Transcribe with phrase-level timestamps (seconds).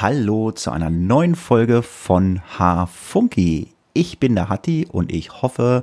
[0.00, 3.74] Hallo zu einer neuen Folge von H-Funky.
[3.92, 5.82] Ich bin der Hatti und ich hoffe,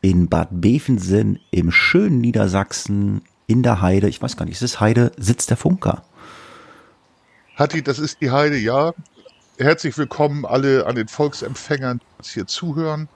[0.00, 4.78] in Bad Bevensen im schönen Niedersachsen in der Heide, ich weiß gar nicht, ist es
[4.78, 6.04] Heide, sitzt der Funker.
[7.56, 8.92] Hatti, das ist die Heide, ja.
[9.58, 13.08] Herzlich willkommen alle an den Volksempfängern, die uns hier zuhören.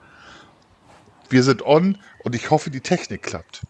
[1.29, 3.61] Wir sind on und ich hoffe, die Technik klappt.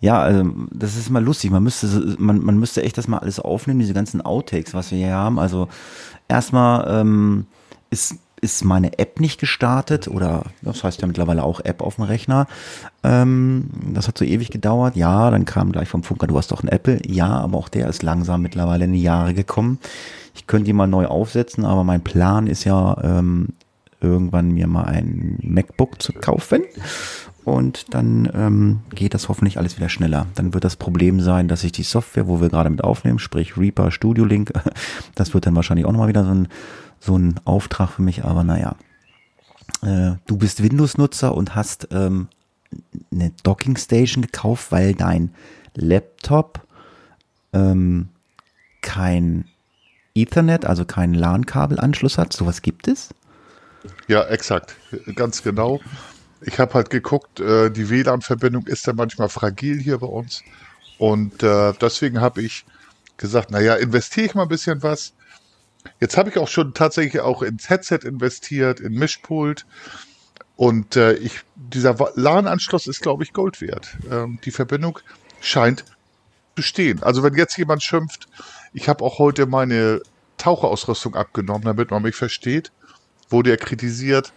[0.00, 1.50] Ja, also das ist mal lustig.
[1.50, 4.98] Man müsste, man, man müsste echt das mal alles aufnehmen, diese ganzen Outtakes, was wir
[4.98, 5.38] hier haben.
[5.38, 5.68] Also
[6.28, 7.46] erstmal ähm,
[7.90, 12.04] ist ist meine App nicht gestartet oder das heißt ja mittlerweile auch App auf dem
[12.04, 12.46] Rechner.
[13.02, 14.96] Ähm, das hat so ewig gedauert.
[14.96, 17.00] Ja, dann kam gleich vom Funker, du hast doch ein Apple.
[17.06, 19.78] Ja, aber auch der ist langsam mittlerweile in die Jahre gekommen.
[20.34, 23.48] Ich könnte ihn mal neu aufsetzen, aber mein Plan ist ja ähm,
[24.00, 26.62] irgendwann mir mal ein MacBook zu kaufen
[27.44, 30.26] und dann ähm, geht das hoffentlich alles wieder schneller.
[30.34, 33.56] Dann wird das Problem sein, dass ich die Software, wo wir gerade mit aufnehmen, sprich
[33.56, 34.52] Reaper, Studio Link,
[35.14, 36.48] das wird dann wahrscheinlich auch nochmal wieder so ein,
[36.98, 38.76] so ein Auftrag für mich, aber naja.
[39.82, 42.28] Äh, du bist Windows-Nutzer und hast ähm,
[43.10, 45.30] eine Docking Station gekauft, weil dein
[45.74, 46.66] Laptop
[47.52, 48.08] ähm,
[48.82, 49.44] kein
[50.14, 52.32] Ethernet, also keinen LAN-Kabelanschluss hat.
[52.32, 53.10] Sowas gibt es?
[54.08, 54.76] Ja, exakt.
[55.14, 55.80] Ganz genau.
[56.42, 60.42] Ich habe halt geguckt, äh, die WLAN-Verbindung ist ja manchmal fragil hier bei uns.
[60.98, 62.64] Und äh, deswegen habe ich
[63.16, 65.14] gesagt, naja, investiere ich mal ein bisschen was.
[65.98, 69.66] Jetzt habe ich auch schon tatsächlich auch ins Headset investiert, in Mischpult.
[70.56, 73.96] Und äh, ich, dieser LAN-Anschluss ist, glaube ich, Gold wert.
[74.10, 74.98] Ähm, die Verbindung
[75.40, 75.84] scheint
[76.56, 77.02] zu stehen.
[77.02, 78.28] Also wenn jetzt jemand schimpft,
[78.74, 80.02] ich habe auch heute meine
[80.36, 82.72] Taucherausrüstung abgenommen, damit man mich versteht,
[83.30, 84.32] wurde er kritisiert.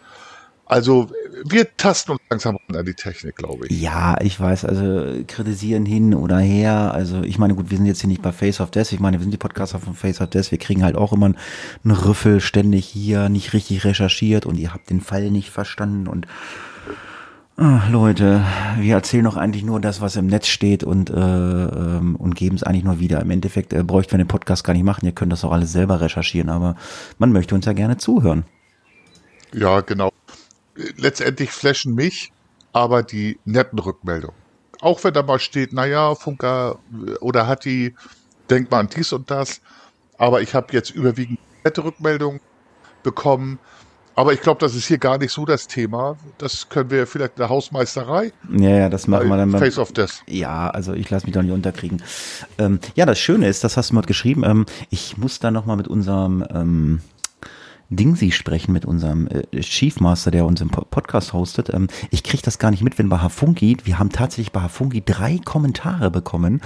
[0.66, 1.10] Also
[1.46, 3.82] wir tasten uns langsam an die Technik, glaube ich.
[3.82, 6.94] Ja, ich weiß, also kritisieren hin oder her.
[6.94, 8.94] Also ich meine, gut, wir sind jetzt hier nicht bei Face of Death.
[8.94, 10.52] Ich meine, wir sind die Podcaster von Face of Death.
[10.52, 14.90] Wir kriegen halt auch immer einen Rüffel ständig hier, nicht richtig recherchiert und ihr habt
[14.90, 16.28] den Fall nicht verstanden und
[17.56, 18.44] Ach, Leute,
[18.80, 22.56] wir erzählen doch eigentlich nur das, was im Netz steht und, äh, ähm, und geben
[22.56, 23.22] es eigentlich nur wieder.
[23.22, 25.06] Im Endeffekt äh, bräuchten wir den Podcast gar nicht machen.
[25.06, 26.76] Ihr könnt das auch alles selber recherchieren, aber
[27.20, 28.46] man möchte uns ja gerne zuhören.
[29.54, 30.12] Ja, genau
[30.76, 32.32] letztendlich flashen mich
[32.72, 34.36] aber die netten Rückmeldungen.
[34.82, 36.80] Auch wenn da mal steht, naja, Funker
[37.22, 37.96] oder hat die,
[38.50, 39.62] denkt mal an dies und das.
[40.18, 42.42] Aber ich habe jetzt überwiegend nette Rückmeldungen
[43.04, 43.60] bekommen.
[44.16, 46.18] Aber ich glaube, das ist hier gar nicht so das Thema.
[46.38, 48.32] Das können wir vielleicht in der Hausmeisterei.
[48.52, 49.60] Ja, ja, das machen wir dann mal.
[49.60, 50.22] Face of Death.
[50.28, 52.04] Ja, also ich lasse mich doch nicht unterkriegen.
[52.58, 54.44] Ähm, ja, das Schöne ist, das hast du mal geschrieben.
[54.44, 57.02] Ähm, ich muss da noch mal mit unserem ähm,
[57.96, 61.74] Dingsy sprechen mit unserem äh, Chiefmaster, der unseren Podcast hostet.
[61.74, 65.04] Ähm, ich kriege das gar nicht mit, wenn bei Hafungi, wir haben tatsächlich bei Hafungi
[65.06, 66.62] drei Kommentare bekommen.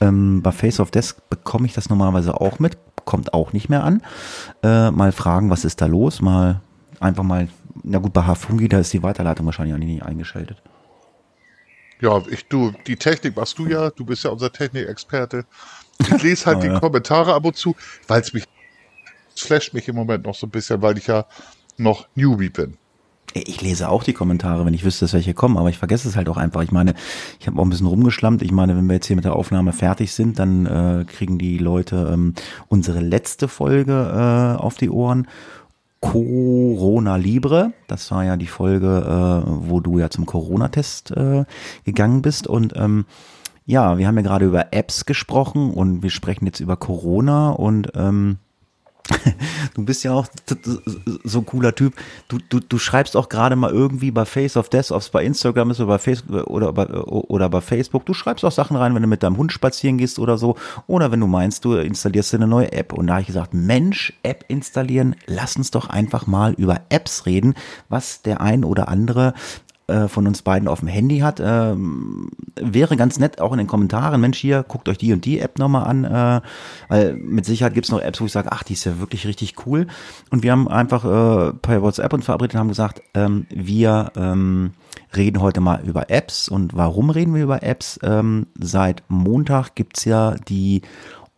[0.00, 3.84] Ähm, bei Face of Desk bekomme ich das normalerweise auch mit, kommt auch nicht mehr
[3.84, 4.02] an.
[4.62, 6.20] Äh, mal fragen, was ist da los?
[6.20, 6.60] Mal
[7.00, 7.48] einfach mal,
[7.82, 10.62] na gut, bei Hafungi, da ist die Weiterleitung wahrscheinlich auch nicht eingeschaltet.
[12.00, 15.44] Ja, ich, du, die Technik machst du ja, du bist ja unser Technikexperte.
[15.98, 17.76] Ich lese halt oh, die Kommentare ab und zu,
[18.08, 18.44] weil es mich
[19.40, 21.26] flasht mich im Moment noch so ein bisschen, weil ich ja
[21.76, 22.76] noch Newbie bin.
[23.32, 26.16] Ich lese auch die Kommentare, wenn ich wüsste, dass welche kommen, aber ich vergesse es
[26.16, 26.62] halt auch einfach.
[26.62, 26.94] Ich meine,
[27.38, 28.42] ich habe auch ein bisschen rumgeschlammt.
[28.42, 31.58] Ich meine, wenn wir jetzt hier mit der Aufnahme fertig sind, dann äh, kriegen die
[31.58, 32.34] Leute ähm,
[32.66, 35.28] unsere letzte Folge äh, auf die Ohren.
[36.00, 41.44] Corona Libre, das war ja die Folge, äh, wo du ja zum Corona-Test äh,
[41.84, 43.04] gegangen bist und ähm,
[43.66, 47.92] ja, wir haben ja gerade über Apps gesprochen und wir sprechen jetzt über Corona und
[47.94, 48.38] ähm,
[49.74, 50.26] Du bist ja auch
[51.24, 51.94] so ein cooler Typ.
[52.28, 55.24] Du, du, du schreibst auch gerade mal irgendwie bei Face of Death, ob es bei
[55.24, 58.04] Instagram ist oder bei, Facebook, oder, bei, oder bei Facebook.
[58.06, 60.56] Du schreibst auch Sachen rein, wenn du mit deinem Hund spazieren gehst oder so.
[60.86, 62.92] Oder wenn du meinst, du installierst dir eine neue App.
[62.92, 67.26] Und da habe ich gesagt, Mensch, App installieren, lass uns doch einfach mal über Apps
[67.26, 67.54] reden,
[67.88, 69.34] was der ein oder andere
[69.90, 71.40] äh, von uns beiden auf dem Handy hat.
[71.44, 75.40] Ähm, wäre ganz nett, auch in den Kommentaren, Mensch, hier, guckt euch die und die
[75.40, 76.40] App nochmal an, äh,
[76.88, 79.66] weil mit Sicherheit gibt's noch Apps, wo ich sage, ach, die ist ja wirklich richtig
[79.66, 79.86] cool.
[80.30, 84.72] Und wir haben einfach äh, per WhatsApp uns verabredet und haben gesagt, ähm, wir ähm,
[85.16, 86.48] reden heute mal über Apps.
[86.48, 87.98] Und warum reden wir über Apps?
[88.02, 90.82] Ähm, seit Montag gibt's ja die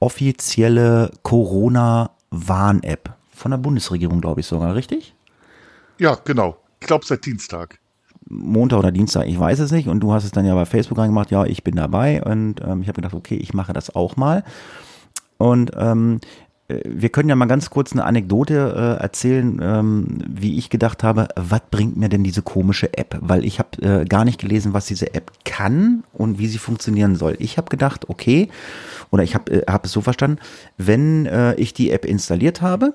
[0.01, 5.15] offizielle Corona-Warn-App von der Bundesregierung, glaube ich sogar, richtig?
[5.99, 6.57] Ja, genau.
[6.81, 7.79] Ich glaube seit Dienstag.
[8.33, 9.89] Montag oder Dienstag, ich weiß es nicht.
[9.89, 12.23] Und du hast es dann ja bei Facebook reingemacht, ja, ich bin dabei.
[12.23, 14.43] Und ähm, ich habe gedacht, okay, ich mache das auch mal.
[15.39, 16.21] Und ähm,
[16.85, 21.29] wir können ja mal ganz kurz eine Anekdote äh, erzählen, ähm, wie ich gedacht habe,
[21.37, 23.19] was bringt mir denn diese komische App?
[23.21, 27.17] Weil ich habe äh, gar nicht gelesen, was diese App kann und wie sie funktionieren
[27.17, 27.37] soll.
[27.39, 28.49] Ich habe gedacht, okay,
[29.11, 30.39] oder ich habe äh, hab es so verstanden,
[30.79, 32.95] wenn äh, ich die App installiert habe,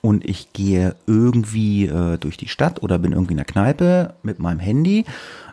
[0.00, 4.38] und ich gehe irgendwie äh, durch die Stadt oder bin irgendwie in der Kneipe mit
[4.40, 5.04] meinem Handy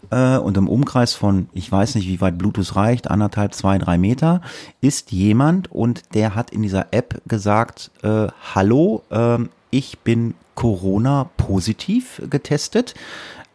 [0.09, 3.97] äh, und im Umkreis von, ich weiß nicht, wie weit Bluetooth reicht, anderthalb, zwei, drei
[3.97, 4.41] Meter,
[4.81, 9.37] ist jemand und der hat in dieser App gesagt, äh, hallo, äh,
[9.69, 12.95] ich bin Corona positiv getestet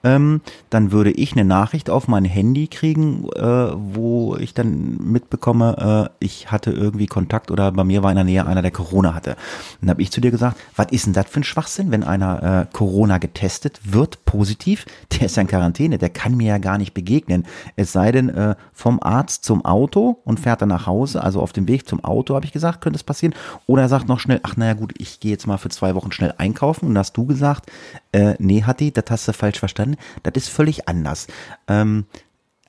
[0.05, 6.11] ähm, dann würde ich eine Nachricht auf mein Handy kriegen, äh, wo ich dann mitbekomme,
[6.21, 9.15] äh, ich hatte irgendwie Kontakt oder bei mir war in der Nähe einer, der Corona
[9.15, 9.37] hatte.
[9.81, 12.43] Dann habe ich zu dir gesagt, was ist denn das für ein Schwachsinn, wenn einer
[12.43, 16.79] äh, Corona getestet wird, positiv, der ist ja in Quarantäne, der kann mir ja gar
[16.79, 17.45] nicht begegnen.
[17.77, 21.53] Es sei denn, äh, vom Arzt zum Auto und fährt dann nach Hause, also auf
[21.53, 23.35] dem Weg zum Auto, habe ich gesagt, könnte es passieren.
[23.67, 26.13] Oder er sagt noch schnell, ach naja gut, ich gehe jetzt mal für zwei Wochen
[26.13, 27.71] schnell einkaufen und hast du gesagt,
[28.13, 29.94] äh, nee, Hatti, das hast du falsch verstanden.
[30.23, 31.27] Das ist völlig anders.
[31.69, 32.07] Ähm,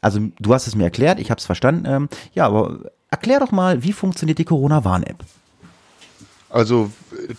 [0.02, 1.86] also du hast es mir erklärt, ich habe es verstanden.
[1.88, 5.24] Ähm, ja, aber erklär doch mal, wie funktioniert die Corona-Warn-App?
[6.50, 6.92] Also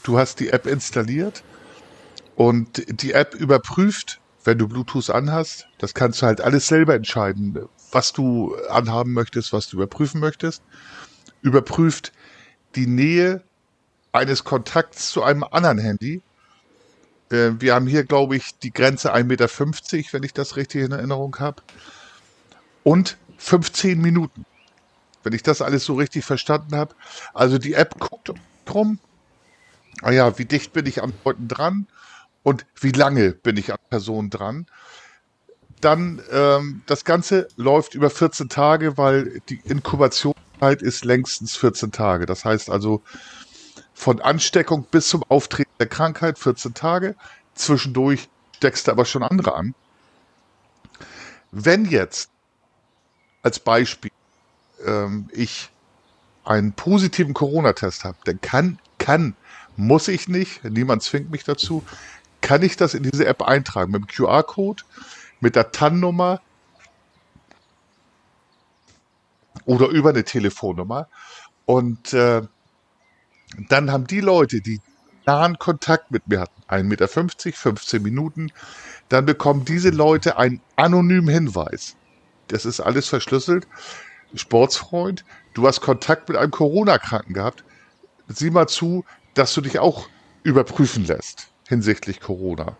[0.02, 1.42] du hast die App installiert
[2.34, 5.68] und die App überprüft, wenn du Bluetooth anhast.
[5.78, 7.58] Das kannst du halt alles selber entscheiden,
[7.92, 10.62] was du anhaben möchtest, was du überprüfen möchtest.
[11.42, 12.12] Überprüft
[12.74, 13.42] die Nähe
[14.12, 16.20] eines Kontakts zu einem anderen Handy
[17.30, 20.92] äh, wir haben hier, glaube ich, die Grenze 1,50 Meter, wenn ich das richtig in
[20.92, 21.62] Erinnerung habe.
[22.82, 24.44] Und 15 Minuten.
[25.22, 26.94] Wenn ich das alles so richtig verstanden habe.
[27.34, 28.32] Also die App guckt
[28.64, 28.98] drum.
[30.02, 31.86] Ah ja, wie dicht bin ich an Leuten dran
[32.42, 34.66] und wie lange bin ich an Personen dran.
[35.80, 42.26] Dann ähm, das Ganze läuft über 14 Tage, weil die Inkubationszeit ist längstens 14 Tage.
[42.26, 43.02] Das heißt also,
[43.96, 47.16] von Ansteckung bis zum Auftreten der Krankheit 14 Tage.
[47.54, 49.74] Zwischendurch steckst du aber schon andere an.
[51.50, 52.30] Wenn jetzt
[53.42, 54.10] als Beispiel
[54.84, 55.70] ähm, ich
[56.44, 59.34] einen positiven Corona-Test habe, dann kann, kann,
[59.76, 61.82] muss ich nicht, niemand zwingt mich dazu,
[62.42, 64.82] kann ich das in diese App eintragen mit dem QR-Code,
[65.40, 66.42] mit der TAN-Nummer
[69.64, 71.08] oder über eine Telefonnummer.
[71.64, 72.42] Und äh,
[73.70, 74.80] dann haben die Leute, die
[75.26, 78.52] nahen Kontakt mit mir hatten, 1,50 Meter, 15 Minuten,
[79.08, 81.96] dann bekommen diese Leute einen anonymen Hinweis.
[82.48, 83.66] Das ist alles verschlüsselt.
[84.34, 85.24] Sportsfreund,
[85.54, 87.64] du hast Kontakt mit einem Corona-Kranken gehabt.
[88.28, 89.04] Sieh mal zu,
[89.34, 90.08] dass du dich auch
[90.42, 92.76] überprüfen lässt hinsichtlich Corona.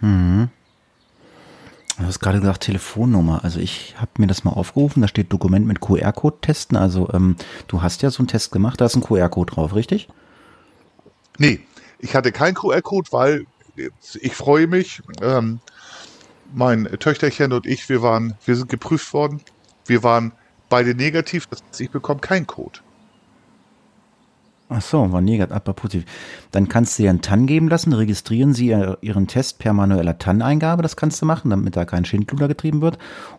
[0.00, 0.50] Mhm.
[1.98, 3.42] Du hast gerade gesagt Telefonnummer.
[3.42, 5.00] Also ich habe mir das mal aufgerufen.
[5.00, 6.76] Da steht Dokument mit QR-Code testen.
[6.76, 7.36] Also ähm,
[7.68, 8.80] du hast ja so einen Test gemacht.
[8.80, 10.08] Da ist ein QR-Code drauf, richtig?
[11.38, 11.60] Nee,
[11.98, 13.46] ich hatte keinen QR-Code, weil
[14.20, 15.02] ich freue mich.
[15.22, 15.60] Ähm,
[16.52, 19.40] mein Töchterchen und ich, wir waren, wir sind geprüft worden.
[19.86, 20.32] Wir waren
[20.68, 21.46] beide negativ.
[21.46, 22.80] Das heißt, ich bekomme keinen Code.
[24.68, 26.04] Ach so, war negativ, aber positiv.
[26.50, 30.82] Dann kannst du dir einen TAN geben lassen, registrieren Sie Ihren Test per manueller TAN-Eingabe,
[30.82, 32.98] das kannst du machen, damit da kein Schindluder getrieben wird.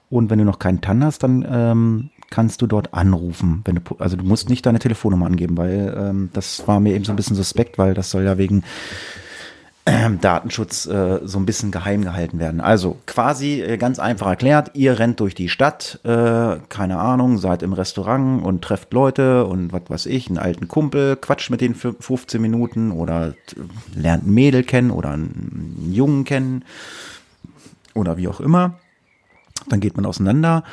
[0.09, 3.61] Und wenn du noch keinen TAN hast, dann ähm, kannst du dort anrufen.
[3.65, 7.03] Wenn du, also du musst nicht deine Telefonnummer angeben, weil ähm, das war mir eben
[7.03, 8.63] so ein bisschen suspekt, weil das soll ja wegen
[10.21, 12.61] Datenschutz äh, so ein bisschen geheim gehalten werden.
[12.61, 17.63] Also quasi äh, ganz einfach erklärt, ihr rennt durch die Stadt, äh, keine Ahnung, seid
[17.63, 21.75] im Restaurant und trefft Leute und was weiß ich, einen alten Kumpel, quatscht mit denen
[21.75, 23.33] für 15 Minuten oder
[23.95, 26.65] lernt ein Mädel kennen oder einen Jungen kennen
[27.93, 28.75] oder wie auch immer.
[29.69, 30.63] Dann geht man auseinander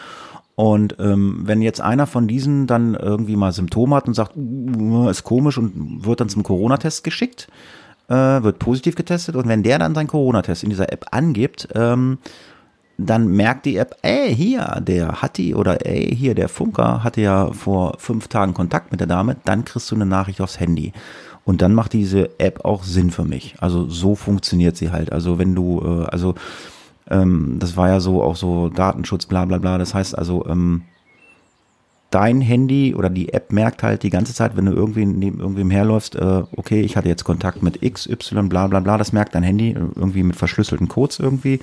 [0.56, 5.08] und ähm, wenn jetzt einer von diesen dann irgendwie mal Symptome hat und sagt, uh,
[5.08, 7.48] ist komisch und wird dann zum Corona-Test geschickt,
[8.08, 12.18] äh, wird positiv getestet und wenn der dann seinen Corona-Test in dieser App angibt, ähm,
[12.96, 17.50] dann merkt die App, ey, hier, der Hatti oder ey, hier, der Funker hatte ja
[17.52, 20.92] vor fünf Tagen Kontakt mit der Dame, dann kriegst du eine Nachricht aufs Handy.
[21.44, 23.56] Und dann macht diese App auch Sinn für mich.
[23.58, 25.12] Also so funktioniert sie halt.
[25.12, 26.34] Also wenn du, äh, also
[27.10, 29.76] ähm, das war ja so auch so Datenschutz, bla bla bla.
[29.76, 30.82] Das heißt also, ähm,
[32.14, 35.70] dein Handy oder die App merkt halt die ganze Zeit, wenn du irgendwie neben irgendwem
[35.70, 39.34] herläufst, äh, okay, ich hatte jetzt Kontakt mit X, Y, bla bla bla, das merkt
[39.34, 41.60] dein Handy äh, irgendwie mit verschlüsselten Codes irgendwie.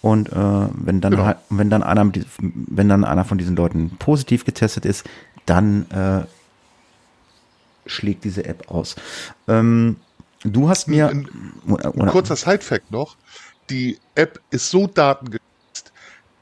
[0.00, 1.34] Und äh, wenn dann genau.
[1.50, 5.04] wenn dann einer wenn dann einer von diesen Leuten positiv getestet ist,
[5.44, 6.24] dann äh,
[7.86, 8.94] schlägt diese App aus.
[9.48, 9.96] Ähm,
[10.44, 11.28] du hast mir ein,
[11.66, 13.16] ein, ein kurzer Sidefact noch:
[13.68, 15.92] Die App ist so datengeschützt,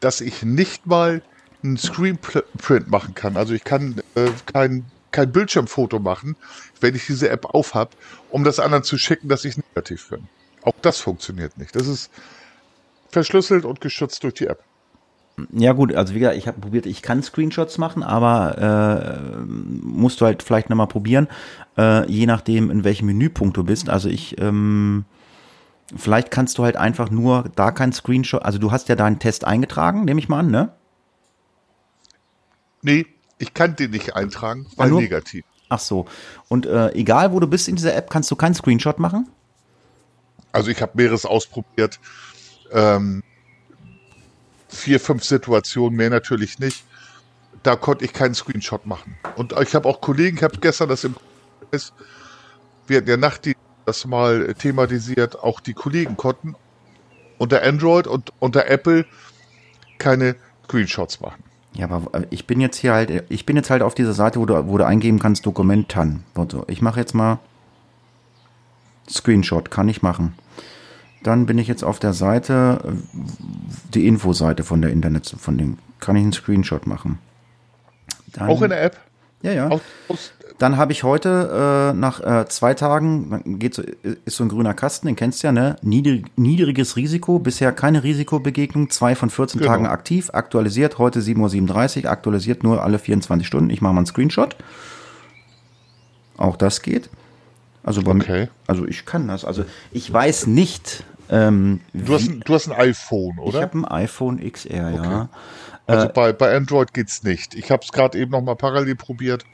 [0.01, 1.23] dass ich nicht mal
[1.63, 3.37] einen Screenprint machen kann.
[3.37, 6.37] Also ich kann äh, kein kein Bildschirmfoto machen,
[6.81, 7.95] wenn ich diese App aufhab,
[8.31, 10.29] um das anderen zu schicken, dass ich negativ bin.
[10.63, 11.75] Auch das funktioniert nicht.
[11.75, 12.11] Das ist
[13.11, 14.63] verschlüsselt und geschützt durch die App.
[15.53, 20.21] Ja gut, also wie gesagt, ich habe probiert, ich kann Screenshots machen, aber äh, musst
[20.21, 21.29] du halt vielleicht nochmal probieren,
[21.77, 23.89] äh, je nachdem, in welchem Menüpunkt du bist.
[23.89, 25.05] Also ich, ähm,
[25.95, 29.45] vielleicht kannst du halt einfach nur da kein Screenshot, also du hast ja deinen Test
[29.45, 30.73] eingetragen, nehme ich mal an, ne?
[32.83, 33.07] Nee,
[33.39, 35.45] ich kann den nicht eintragen, weil nur, negativ.
[35.69, 36.07] Ach so.
[36.49, 39.29] Und äh, egal, wo du bist in dieser App, kannst du keinen Screenshot machen?
[40.53, 42.01] Also ich habe mehreres ausprobiert.
[42.73, 43.23] Ähm,
[44.69, 46.85] vier, fünf Situationen, mehr natürlich nicht.
[47.63, 49.17] Da konnte ich keinen Screenshot machen.
[49.37, 51.17] Und ich habe auch Kollegen, ich habe gestern das im
[52.87, 53.47] wir hatten ja Nacht
[53.85, 56.57] das mal thematisiert, auch die Kollegen konnten
[57.37, 59.07] unter Android und unter Apple
[59.99, 61.43] keine Screenshots machen.
[61.79, 64.47] Ja, aber ich bin jetzt hier halt, ich bin jetzt halt auf dieser Seite, wo
[64.47, 66.25] du, wo du eingeben kannst, Dokument TAN.
[66.67, 67.39] Ich mache jetzt mal
[69.09, 70.35] Screenshot, kann ich machen.
[71.23, 72.81] Dann bin ich jetzt auf der Seite,
[73.95, 77.21] die Infoseite von der Internet, von dem, kann ich einen Screenshot machen.
[78.33, 78.99] Dann, Auch in der App?
[79.43, 79.81] Ja, ja.
[80.59, 84.75] Dann habe ich heute äh, nach äh, zwei Tagen, geht so, ist so ein grüner
[84.75, 85.77] Kasten, den kennst du ja, ne?
[85.83, 89.71] Niedrig, niedriges Risiko, bisher keine Risikobegegnung, zwei von 14 genau.
[89.71, 93.71] Tagen aktiv, aktualisiert, heute 7.37 Uhr, aktualisiert nur alle 24 Stunden.
[93.71, 94.57] Ich mache mal einen Screenshot.
[96.37, 97.09] Auch das geht.
[97.85, 98.49] Also, bei okay.
[98.67, 99.45] also ich kann das.
[99.45, 101.05] Also ich weiß nicht.
[101.31, 103.59] Ähm, du, hast ein, du hast ein iPhone, oder?
[103.59, 105.03] Ich habe ein iPhone XR, okay.
[105.03, 105.29] ja.
[105.87, 107.55] Also äh, bei, bei Android geht's nicht.
[107.55, 109.45] Ich habe es gerade eben noch mal parallel probiert.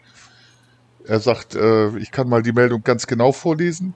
[1.06, 3.94] Er sagt, äh, ich kann mal die Meldung ganz genau vorlesen.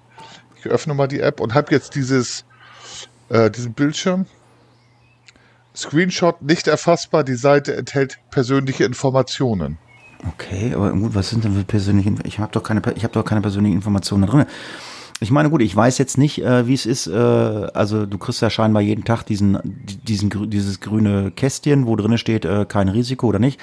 [0.59, 2.45] Ich öffne mal die App und habe jetzt dieses,
[3.29, 4.27] äh, diesen Bildschirm.
[5.75, 7.25] Screenshot nicht erfassbar.
[7.25, 9.79] Die Seite enthält persönliche Informationen.
[10.27, 13.25] Okay, aber gut, was sind denn für persönliche Ich habe doch keine, ich habe doch
[13.25, 14.47] keine persönlichen Informationen drin.
[15.21, 17.09] Ich meine, gut, ich weiß jetzt nicht, äh, wie es ist.
[17.09, 22.17] Äh, also du kriegst ja scheinbar jeden Tag diesen, diesen, dieses grüne Kästchen, wo drin
[22.19, 23.61] steht, äh, kein Risiko oder nicht.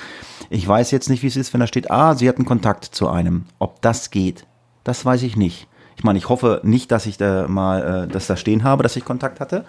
[0.50, 3.07] Ich weiß jetzt nicht, wie es ist, wenn da steht, ah, sie hatten Kontakt zu
[3.07, 3.45] einem.
[3.57, 4.45] Ob das geht,
[4.83, 5.67] das weiß ich nicht.
[5.97, 8.97] Ich meine, ich hoffe nicht, dass ich da mal äh, das da stehen habe, dass
[8.97, 9.63] ich Kontakt hatte.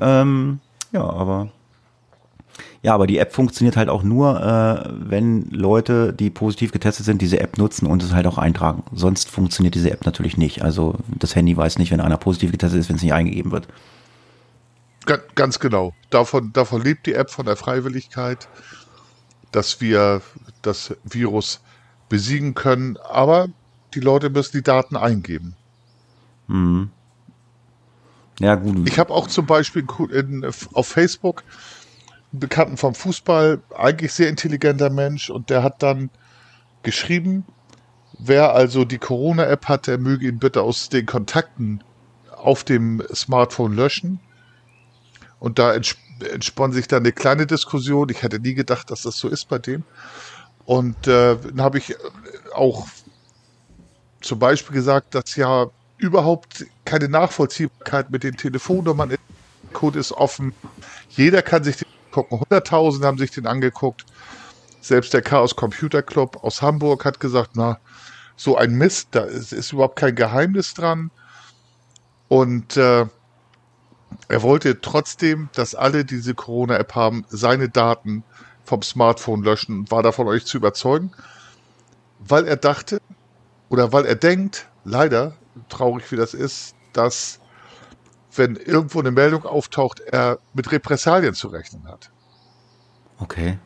[0.00, 0.60] Ähm,
[0.92, 1.48] ja, aber
[2.82, 7.20] ja, aber die App funktioniert halt auch nur, äh, wenn Leute, die positiv getestet sind,
[7.20, 8.84] diese App nutzen und es halt auch eintragen.
[8.92, 10.62] Sonst funktioniert diese App natürlich nicht.
[10.62, 13.66] Also das Handy weiß nicht, wenn einer positiv getestet ist, wenn es nicht eingegeben wird.
[15.34, 15.92] Ganz genau.
[16.10, 18.46] Davon, davon lebt die App von der Freiwilligkeit,
[19.50, 20.20] dass wir
[20.62, 21.60] das Virus
[22.08, 22.96] besiegen können.
[22.98, 23.48] Aber
[23.94, 25.56] die Leute müssen die Daten eingeben.
[26.46, 26.90] Mhm.
[28.38, 28.88] Ja, gut.
[28.88, 31.42] Ich habe auch zum Beispiel in, auf Facebook
[32.32, 36.10] Bekannten vom Fußball, eigentlich sehr intelligenter Mensch und der hat dann
[36.82, 37.46] geschrieben,
[38.18, 41.82] wer also die Corona-App hat, der möge ihn bitte aus den Kontakten
[42.36, 44.20] auf dem Smartphone löschen.
[45.40, 48.08] Und da entspann sich dann eine kleine Diskussion.
[48.10, 49.84] Ich hätte nie gedacht, dass das so ist bei dem.
[50.64, 51.94] Und äh, dann habe ich
[52.54, 52.86] auch
[54.20, 55.66] zum Beispiel gesagt, dass ja
[55.96, 59.20] überhaupt keine Nachvollziehbarkeit mit den Telefonnummern ist.
[59.72, 60.54] Code ist offen.
[61.10, 62.40] Jeder kann sich den gucken.
[62.50, 64.04] 100.000 haben sich den angeguckt.
[64.80, 67.78] Selbst der Chaos Computer Club aus Hamburg hat gesagt, na,
[68.36, 71.10] so ein Mist, da ist, ist überhaupt kein Geheimnis dran.
[72.28, 73.06] Und äh,
[74.28, 78.24] er wollte trotzdem, dass alle diese Corona-App haben, seine Daten
[78.64, 81.12] vom Smartphone löschen und war davon euch zu überzeugen,
[82.18, 83.00] weil er dachte
[83.68, 85.34] oder weil er denkt, leider,
[85.68, 87.40] traurig wie das ist, dass
[88.34, 92.10] wenn irgendwo eine Meldung auftaucht, er mit Repressalien zu rechnen hat.
[93.18, 93.58] Okay.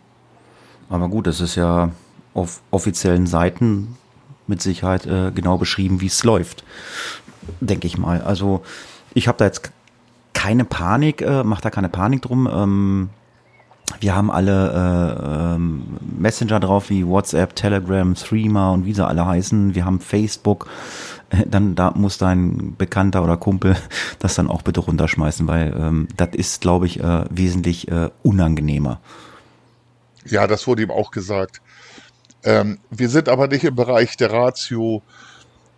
[0.89, 1.91] Aber gut, das ist ja
[2.35, 3.97] auf offiziellen Seiten
[4.47, 6.65] mit Sicherheit äh, genau beschrieben, wie es läuft.
[7.61, 8.21] Denke ich mal.
[8.23, 8.63] Also
[9.15, 9.71] ich habe da jetzt
[10.33, 12.49] keine Panik, äh, mache da keine Panik drum.
[12.53, 13.11] Ähm,
[14.01, 15.83] wir haben alle äh, ähm,
[16.19, 19.75] Messenger drauf wie WhatsApp, Telegram, Threema und wie sie alle heißen.
[19.75, 20.69] Wir haben Facebook.
[21.47, 23.77] Dann da muss dein Bekannter oder Kumpel
[24.19, 29.01] das dann auch bitte runterschmeißen, weil ähm, das ist, glaube ich, äh, wesentlich äh, unangenehmer.
[30.25, 31.61] Ja, das wurde ihm auch gesagt.
[32.45, 35.03] Ähm, wir sind aber nicht im Bereich der Ratio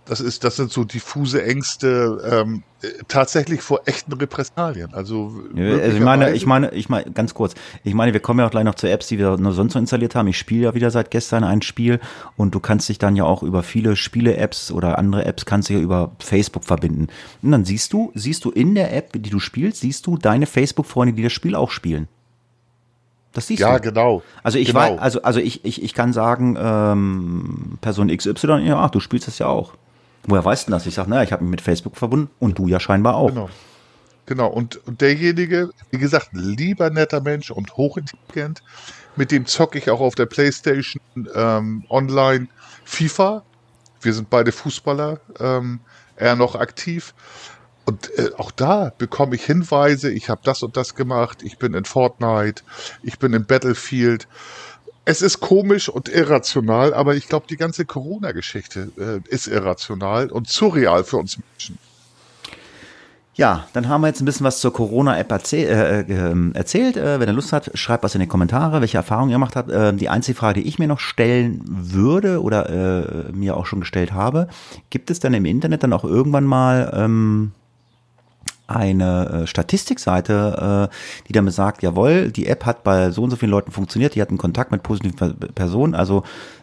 [0.07, 2.63] das ist, das sind so diffuse Ängste ähm,
[3.09, 4.93] tatsächlich vor echten Repressalien.
[4.93, 8.47] Also, also ich meine, ich meine, ich meine, ganz kurz, ich meine, wir kommen ja
[8.47, 10.29] auch gleich noch zu Apps, die wir nur sonst noch installiert haben.
[10.29, 12.01] Ich spiele ja wieder seit gestern ein Spiel
[12.37, 15.75] und du kannst dich dann ja auch über viele Spiele-Apps oder andere Apps kannst du
[15.75, 17.09] ja über Facebook verbinden.
[17.43, 20.47] Und dann siehst du, siehst du in der App, die du spielst, siehst du deine
[20.47, 22.09] Facebook-Freunde, die das Spiel auch spielen.
[23.33, 23.89] Das siehst ja, du.
[23.89, 24.23] genau.
[24.43, 24.81] Also ich genau.
[24.81, 29.27] weiß, also, also ich, ich, ich kann sagen, ähm, Person XY, ja, ach, du spielst
[29.27, 29.73] das ja auch.
[30.27, 30.87] Woher weißt du das?
[30.87, 33.29] Ich sage, naja, ich habe mich mit Facebook verbunden und du ja scheinbar auch.
[33.29, 33.51] Genau.
[34.27, 38.63] Genau, und, und derjenige, wie gesagt, lieber netter Mensch und hochintelligent,
[39.17, 41.03] mit dem zocke ich auch auf der Playstation
[41.35, 42.49] ähm, online
[42.85, 43.43] FIFA.
[44.01, 45.81] Wir sind beide Fußballer, ähm,
[46.17, 47.15] er noch aktiv.
[47.85, 51.75] Und äh, auch da bekomme ich Hinweise, ich habe das und das gemacht, ich bin
[51.75, 52.63] in Fortnite,
[53.03, 54.27] ich bin im Battlefield.
[55.07, 60.49] Es ist komisch und irrational, aber ich glaube, die ganze Corona-Geschichte äh, ist irrational und
[60.49, 61.79] surreal für uns Menschen.
[63.37, 66.97] Ja, dann haben wir jetzt ein bisschen was zur Corona-App erzähl äh, äh, erzählt.
[66.97, 69.71] Äh, wenn ihr Lust habt, schreibt was in die Kommentare, welche Erfahrungen ihr gemacht habt.
[69.71, 72.71] Äh, die einzige Frage, die ich mir noch stellen würde oder
[73.29, 74.47] äh, mir auch schon gestellt habe,
[74.89, 77.51] gibt es dann im Internet dann auch irgendwann mal ähm,
[78.75, 83.37] eine äh, Statistikseite, äh, die damit sagt, jawohl, die App hat bei so und so
[83.37, 86.23] vielen Leuten funktioniert, die hatten Kontakt mit positiven Personen, also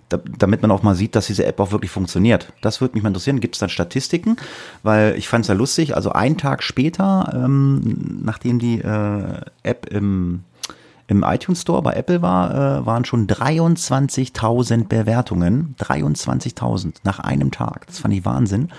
[0.09, 2.51] da, damit man auch mal sieht, dass diese App auch wirklich funktioniert.
[2.61, 3.39] Das würde mich mal interessieren.
[3.39, 4.35] Gibt es dann Statistiken?
[4.83, 9.87] Weil ich fand es ja lustig, also einen Tag später, ähm, nachdem die äh, App
[9.87, 10.43] im
[11.07, 15.75] im iTunes Store bei Apple war, äh, waren schon 23.000 Bewertungen.
[15.77, 17.85] 23.000 nach einem Tag.
[17.87, 18.69] Das fand ich Wahnsinn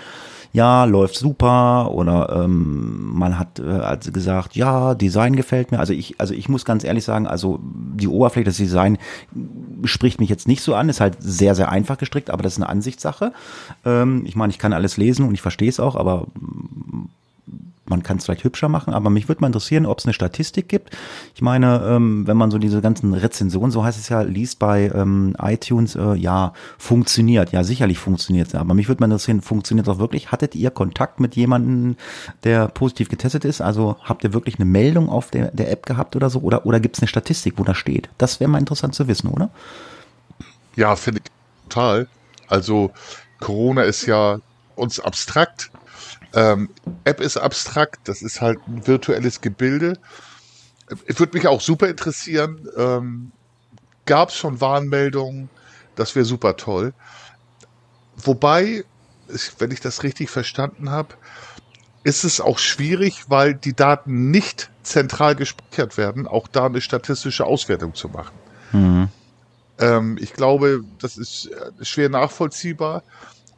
[0.53, 5.79] ja, läuft super oder ähm, man hat äh, also gesagt, ja, Design gefällt mir.
[5.79, 8.99] Also ich, also ich muss ganz ehrlich sagen, also die Oberfläche, das Design
[9.83, 12.59] spricht mich jetzt nicht so an, ist halt sehr, sehr einfach gestrickt, aber das ist
[12.59, 13.33] eine Ansichtssache.
[13.83, 16.27] Ähm, ich meine, ich kann alles lesen und ich verstehe es auch, aber
[17.93, 20.67] man kann es vielleicht hübscher machen, aber mich würde mal interessieren, ob es eine Statistik
[20.67, 20.97] gibt.
[21.35, 24.91] Ich meine, ähm, wenn man so diese ganzen Rezensionen, so heißt es ja, liest bei
[24.93, 27.51] ähm, iTunes, äh, ja, funktioniert.
[27.51, 28.55] Ja, sicherlich funktioniert es.
[28.55, 30.31] Aber mich würde mal interessieren, funktioniert auch wirklich?
[30.31, 31.95] Hattet ihr Kontakt mit jemandem,
[32.43, 33.61] der positiv getestet ist?
[33.61, 36.39] Also habt ihr wirklich eine Meldung auf der, der App gehabt oder so?
[36.39, 38.09] Oder, oder gibt es eine Statistik, wo das steht?
[38.17, 39.51] Das wäre mal interessant zu wissen, oder?
[40.75, 42.07] Ja, finde ich total.
[42.47, 42.91] Also
[43.39, 44.39] Corona ist ja
[44.75, 45.69] uns abstrakt
[46.33, 46.69] ähm,
[47.03, 49.97] App ist abstrakt, das ist halt ein virtuelles Gebilde.
[51.07, 53.31] Es würde mich auch super interessieren, ähm,
[54.05, 55.49] gab es schon Warnmeldungen,
[55.95, 56.93] das wäre super toll.
[58.17, 58.83] Wobei,
[59.59, 61.15] wenn ich das richtig verstanden habe,
[62.03, 67.45] ist es auch schwierig, weil die Daten nicht zentral gespeichert werden, auch da eine statistische
[67.45, 68.35] Auswertung zu machen.
[68.73, 69.09] Mhm.
[69.79, 73.03] Ähm, ich glaube, das ist äh, schwer nachvollziehbar.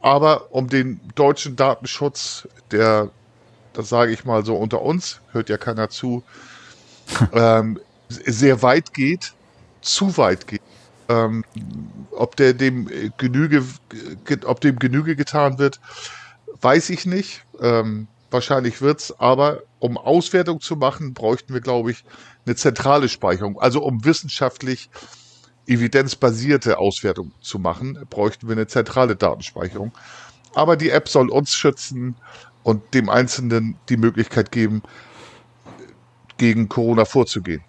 [0.00, 3.10] Aber um den deutschen Datenschutz, der,
[3.72, 6.22] das sage ich mal so unter uns, hört ja keiner zu,
[7.32, 9.32] ähm, sehr weit geht,
[9.80, 10.62] zu weit geht,
[11.08, 11.44] ähm,
[12.12, 13.64] ob der dem Genüge,
[14.44, 15.80] ob dem Genüge getan wird,
[16.60, 17.44] weiß ich nicht.
[17.60, 22.04] Ähm, wahrscheinlich wird's, aber um Auswertung zu machen, bräuchten wir, glaube ich,
[22.44, 23.60] eine zentrale Speicherung.
[23.60, 24.90] Also um wissenschaftlich
[25.66, 29.92] evidenzbasierte Auswertung zu machen, bräuchten wir eine zentrale Datenspeicherung.
[30.54, 32.16] Aber die App soll uns schützen
[32.62, 34.82] und dem Einzelnen die Möglichkeit geben,
[36.38, 37.62] gegen Corona vorzugehen.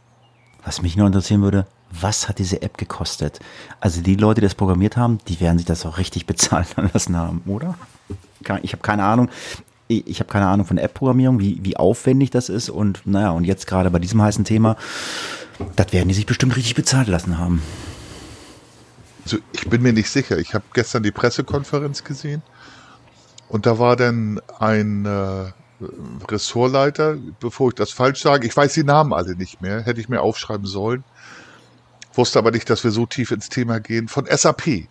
[0.64, 3.40] Was mich nur interessieren würde, was hat diese App gekostet?
[3.80, 7.16] Also die Leute, die das programmiert haben, die werden sich das auch richtig bezahlen lassen
[7.16, 7.76] haben, oder?
[8.62, 9.30] Ich habe keine Ahnung.
[9.90, 12.70] Ich habe keine Ahnung von App-Programmierung, wie, wie aufwendig das ist.
[12.70, 14.76] Und naja, und jetzt gerade bei diesem heißen Thema,
[15.76, 17.62] das werden die sich bestimmt richtig bezahlt lassen haben.
[19.24, 20.38] Also ich bin mir nicht sicher.
[20.38, 22.42] Ich habe gestern die Pressekonferenz gesehen
[23.50, 25.52] und da war dann ein äh,
[26.30, 30.10] Ressortleiter, bevor ich das falsch sage, ich weiß die Namen alle nicht mehr, hätte ich
[30.10, 31.04] mir aufschreiben sollen,
[32.14, 34.88] wusste aber nicht, dass wir so tief ins Thema gehen, von SAP.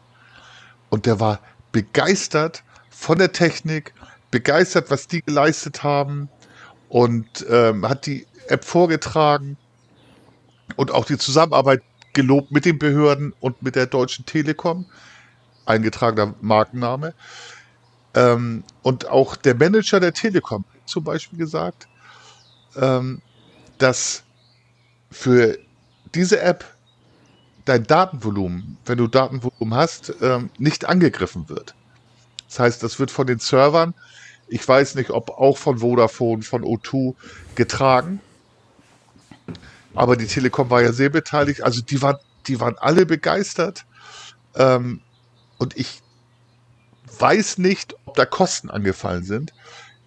[0.91, 1.41] Und der war
[1.73, 3.93] begeistert von der Technik,
[4.31, 6.29] begeistert, was die geleistet haben
[6.89, 9.57] und ähm, hat die App vorgetragen
[10.77, 14.87] und auch die Zusammenarbeit gelobt mit den Behörden und mit der Deutschen Telekom,
[15.65, 17.15] eingetragener Markenname.
[18.15, 21.89] Ähm, und auch der Manager der Telekom zum Beispiel gesagt,
[22.77, 23.21] ähm,
[23.79, 24.23] dass
[25.11, 25.59] für
[26.15, 26.65] diese App
[27.67, 31.75] dein Datenvolumen, wenn du Datenvolumen hast, ähm, nicht angegriffen wird.
[32.49, 33.93] Das heißt, das wird von den Servern,
[34.49, 37.15] ich weiß nicht, ob auch von Vodafone, von O2
[37.57, 38.21] getragen
[39.97, 41.63] aber die Telekom war ja sehr beteiligt.
[41.63, 43.85] Also die waren, die waren alle begeistert.
[44.55, 45.01] Ähm,
[45.59, 46.03] und ich
[47.19, 49.53] weiß nicht, ob da Kosten angefallen sind.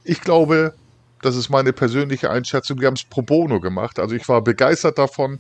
[0.04, 0.76] Ich glaube,
[1.22, 4.00] das ist meine persönliche Einschätzung, die haben es pro bono gemacht.
[4.00, 5.40] Also ich war begeistert davon,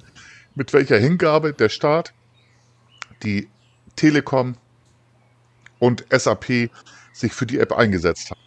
[0.55, 2.13] mit welcher Hingabe der Staat,
[3.23, 3.47] die
[3.95, 4.55] Telekom
[5.77, 6.69] und SAP
[7.13, 8.39] sich für die App eingesetzt haben.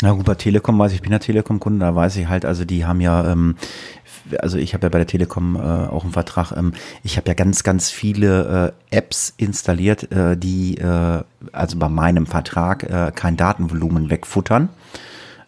[0.00, 2.64] Na gut, bei Telekom weiß ich, ich bin ja Telekom-Kunde, da weiß ich halt, also
[2.64, 3.56] die haben ja ähm,
[4.40, 7.34] also ich habe ja bei der Telekom äh, auch einen Vertrag, ähm, ich habe ja
[7.34, 13.36] ganz, ganz viele äh, Apps installiert, äh, die äh, also bei meinem Vertrag äh, kein
[13.36, 14.68] Datenvolumen wegfuttern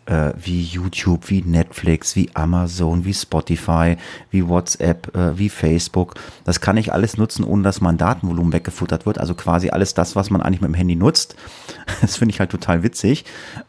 [0.06, 3.96] äh, wie YouTube, wie Netflix, wie Amazon, wie Spotify,
[4.30, 6.14] wie WhatsApp, äh, wie Facebook.
[6.44, 9.18] Das kann ich alles nutzen, ohne dass mein Datenvolumen weggefuttert wird.
[9.18, 11.36] Also quasi alles das, was man eigentlich mit dem Handy nutzt.
[12.00, 13.24] Das finde ich halt total witzig.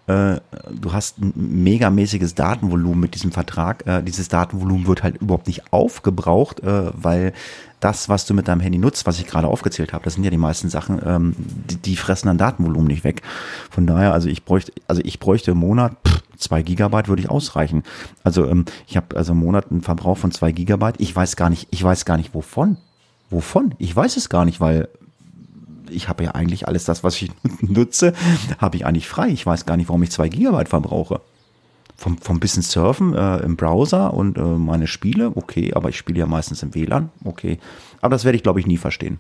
[0.08, 0.38] Äh,
[0.72, 3.86] du hast ein megamäßiges Datenvolumen mit diesem Vertrag.
[3.86, 7.34] Äh, dieses Datenvolumen wird halt überhaupt nicht aufgebraucht, äh, weil
[7.82, 10.30] das, was du mit deinem Handy nutzt, was ich gerade aufgezählt habe, das sind ja
[10.30, 13.22] die meisten Sachen, ähm, die, die fressen dann Datenvolumen nicht weg.
[13.70, 17.30] Von daher, also ich bräuchte, also ich bräuchte im Monat pff, zwei Gigabyte würde ich
[17.30, 17.84] ausreichen.
[18.24, 20.96] Also ähm, ich habe also im Monat einen Verbrauch von zwei Gigabyte.
[21.00, 22.78] Ich weiß gar nicht, ich weiß gar nicht wovon.
[23.30, 23.74] Wovon?
[23.80, 24.88] Ich weiß es gar nicht, weil
[25.90, 28.14] ich habe ja eigentlich alles das, was ich nutze,
[28.60, 29.30] habe ich eigentlich frei.
[29.30, 31.22] Ich weiß gar nicht, warum ich zwei Gigabyte verbrauche
[32.02, 36.20] vom, vom bisschen Surfen äh, im Browser und äh, meine Spiele, okay, aber ich spiele
[36.20, 37.60] ja meistens im WLAN, okay.
[38.02, 39.20] Aber das werde ich, glaube ich, nie verstehen.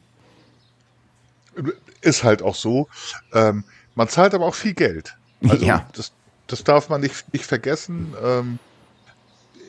[2.02, 2.88] Ist halt auch so.
[3.34, 3.64] Ähm,
[3.94, 5.16] man zahlt aber auch viel Geld.
[5.48, 5.88] Also ja.
[5.94, 6.12] das,
[6.48, 8.16] das darf man nicht, nicht vergessen.
[8.24, 8.58] Ähm,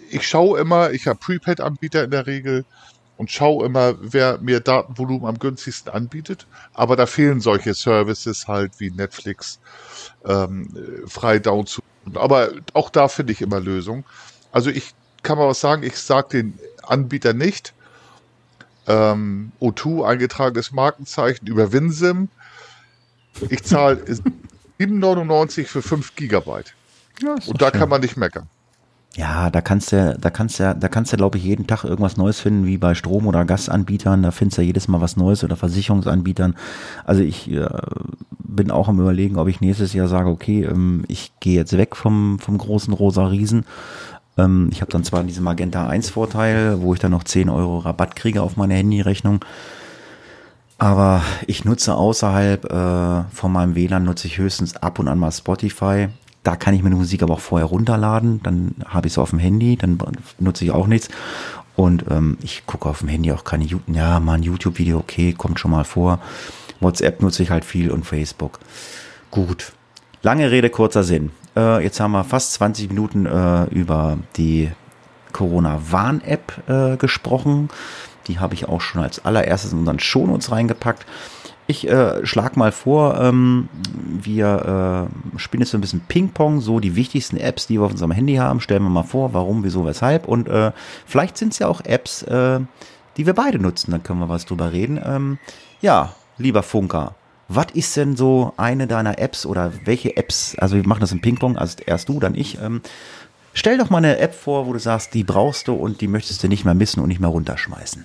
[0.09, 2.65] ich schaue immer, ich habe Prepaid-Anbieter in der Regel
[3.19, 6.47] und schaue immer, wer mir Datenvolumen am günstigsten anbietet.
[6.73, 9.61] Aber da fehlen solche Services halt wie Netflix,
[10.25, 10.69] ähm,
[11.07, 11.83] frei down zu
[12.15, 14.05] aber auch da finde ich immer Lösungen.
[14.51, 17.73] Also ich kann mal was sagen, ich sage den Anbieter nicht.
[18.87, 22.29] Ähm, O2 eingetragenes Markenzeichen über WinSim.
[23.49, 24.03] Ich zahle
[24.81, 26.75] 7,99 für 5 Gigabyte.
[27.21, 27.79] Ja, Und da schön.
[27.81, 28.49] kann man nicht meckern.
[29.15, 32.17] Ja, da kannst du, da kannst du, da kannst du, glaube ich, jeden Tag irgendwas
[32.17, 34.23] Neues finden, wie bei Strom- oder Gasanbietern.
[34.23, 36.55] Da findest du ja jedes Mal was Neues oder Versicherungsanbietern.
[37.05, 37.69] Also ich äh,
[38.39, 41.95] bin auch am überlegen, ob ich nächstes Jahr sage, okay, ähm, ich gehe jetzt weg
[41.95, 43.67] vom, vom großen rosa Riesen.
[44.39, 47.79] Ähm, ich habe dann zwar diesen Magenta 1 Vorteil, wo ich dann noch 10 Euro
[47.79, 49.45] Rabatt kriege auf meine Handyrechnung.
[50.79, 55.31] Aber ich nutze außerhalb äh, von meinem WLAN nutze ich höchstens ab und an mal
[55.31, 56.09] Spotify.
[56.43, 59.39] Da kann ich die Musik aber auch vorher runterladen, dann habe ich es auf dem
[59.39, 59.99] Handy, dann
[60.39, 61.09] nutze ich auch nichts.
[61.77, 65.33] Und ähm, ich gucke auf dem Handy auch keine YouTube, ja, mal ein YouTube-Video, okay,
[65.33, 66.19] kommt schon mal vor.
[66.81, 68.59] WhatsApp nutze ich halt viel und Facebook.
[69.31, 69.73] Gut.
[70.23, 71.31] Lange Rede, kurzer Sinn.
[71.57, 74.71] Äh, jetzt haben wir fast 20 Minuten äh, über die
[75.33, 77.69] Corona-Warn-App äh, gesprochen.
[78.27, 81.07] Die habe ich auch schon als allererstes in unseren Shownotes reingepackt.
[81.67, 83.69] Ich äh, schlag mal vor, ähm,
[84.05, 87.93] wir äh, spielen jetzt so ein bisschen Ping-Pong, so die wichtigsten Apps, die wir auf
[87.93, 90.27] unserem Handy haben, stellen wir mal vor, warum, wieso, weshalb.
[90.27, 90.73] Und äh,
[91.07, 92.61] vielleicht sind es ja auch Apps, äh,
[93.17, 95.01] die wir beide nutzen, dann können wir was drüber reden.
[95.05, 95.39] Ähm,
[95.81, 97.15] ja, lieber Funker,
[97.49, 101.21] was ist denn so eine deiner Apps oder welche Apps, also wir machen das im
[101.21, 102.61] Ping-Pong, also erst du, dann ich.
[102.61, 102.81] Ähm,
[103.53, 106.43] stell doch mal eine App vor, wo du sagst, die brauchst du und die möchtest
[106.43, 108.05] du nicht mehr missen und nicht mehr runterschmeißen.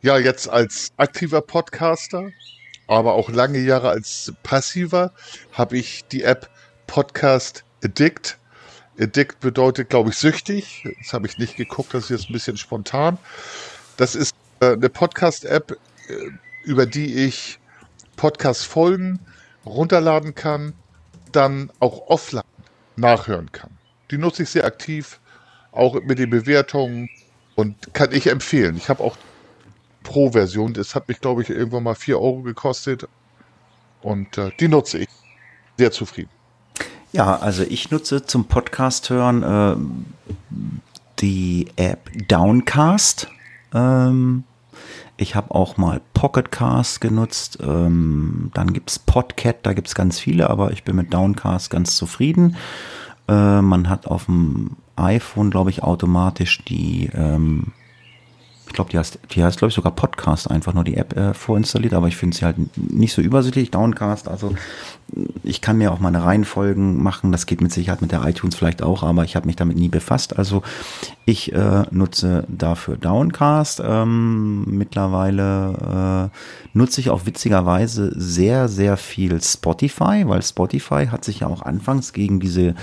[0.00, 2.30] Ja, jetzt als aktiver Podcaster,
[2.86, 5.12] aber auch lange Jahre als passiver,
[5.52, 6.48] habe ich die App
[6.86, 8.38] Podcast Addict.
[9.00, 10.88] Addict bedeutet, glaube ich, süchtig.
[11.02, 13.18] Das habe ich nicht geguckt, das ist jetzt ein bisschen spontan.
[13.96, 16.14] Das ist äh, eine Podcast-App, äh,
[16.62, 17.58] über die ich
[18.14, 19.18] Podcast-Folgen
[19.66, 20.74] runterladen kann,
[21.32, 22.44] dann auch offline
[22.94, 23.70] nachhören kann.
[24.12, 25.18] Die nutze ich sehr aktiv,
[25.72, 27.10] auch mit den Bewertungen
[27.56, 28.76] und kann ich empfehlen.
[28.76, 29.16] Ich habe auch
[30.08, 30.72] Pro-Version.
[30.72, 33.06] Das hat mich, glaube ich, irgendwann mal 4 Euro gekostet.
[34.00, 35.08] Und äh, die nutze ich.
[35.76, 36.30] Sehr zufrieden.
[37.12, 39.76] Ja, also ich nutze zum Podcast hören äh,
[41.18, 43.28] die App Downcast.
[43.74, 44.44] Ähm,
[45.18, 47.58] ich habe auch mal Pocketcast genutzt.
[47.60, 51.68] Ähm, dann gibt es Podcat, da gibt es ganz viele, aber ich bin mit Downcast
[51.68, 52.56] ganz zufrieden.
[53.28, 57.72] Äh, man hat auf dem iPhone, glaube ich, automatisch die ähm,
[58.68, 61.34] ich glaube, die heißt, die heißt, glaube ich, sogar Podcast, einfach nur die App äh,
[61.34, 64.28] vorinstalliert, aber ich finde sie halt nicht so übersichtlich, Downcast.
[64.28, 64.54] Also
[65.42, 68.82] ich kann mir auch meine Reihenfolgen machen, das geht mit Sicherheit mit der iTunes vielleicht
[68.82, 70.38] auch, aber ich habe mich damit nie befasst.
[70.38, 70.62] Also
[71.24, 73.82] ich äh, nutze dafür Downcast.
[73.84, 81.40] Ähm, mittlerweile äh, nutze ich auch witzigerweise sehr, sehr viel Spotify, weil Spotify hat sich
[81.40, 82.74] ja auch anfangs gegen diese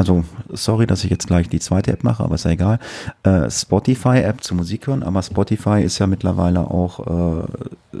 [0.00, 2.78] also sorry, dass ich jetzt gleich die zweite App mache, aber ist ja egal.
[3.22, 7.98] Äh, Spotify-App zu Musik hören, aber Spotify ist ja mittlerweile auch äh,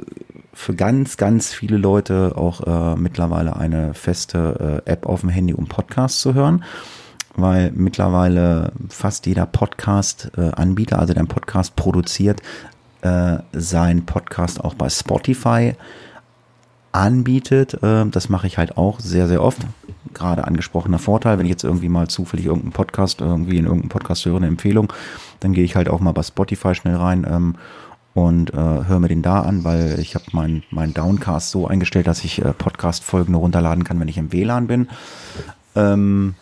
[0.54, 5.52] für ganz, ganz viele Leute auch äh, mittlerweile eine feste äh, App auf dem Handy,
[5.52, 6.64] um Podcasts zu hören.
[7.34, 12.40] Weil mittlerweile fast jeder Podcast-Anbieter, also der einen Podcast produziert,
[13.02, 15.74] äh, seinen Podcast auch bei Spotify
[16.92, 17.82] anbietet.
[17.82, 19.60] Äh, das mache ich halt auch sehr, sehr oft.
[20.12, 24.24] gerade angesprochener Vorteil, wenn ich jetzt irgendwie mal zufällig irgendeinen Podcast, irgendwie in irgendeinem Podcast
[24.24, 24.92] höre, eine Empfehlung,
[25.38, 27.54] dann gehe ich halt auch mal bei Spotify schnell rein ähm,
[28.14, 32.08] und äh, höre mir den da an, weil ich habe meinen mein Downcast so eingestellt,
[32.08, 34.88] dass ich äh, Podcast-Folgen runterladen kann, wenn ich im WLAN bin.
[35.76, 36.34] Ähm,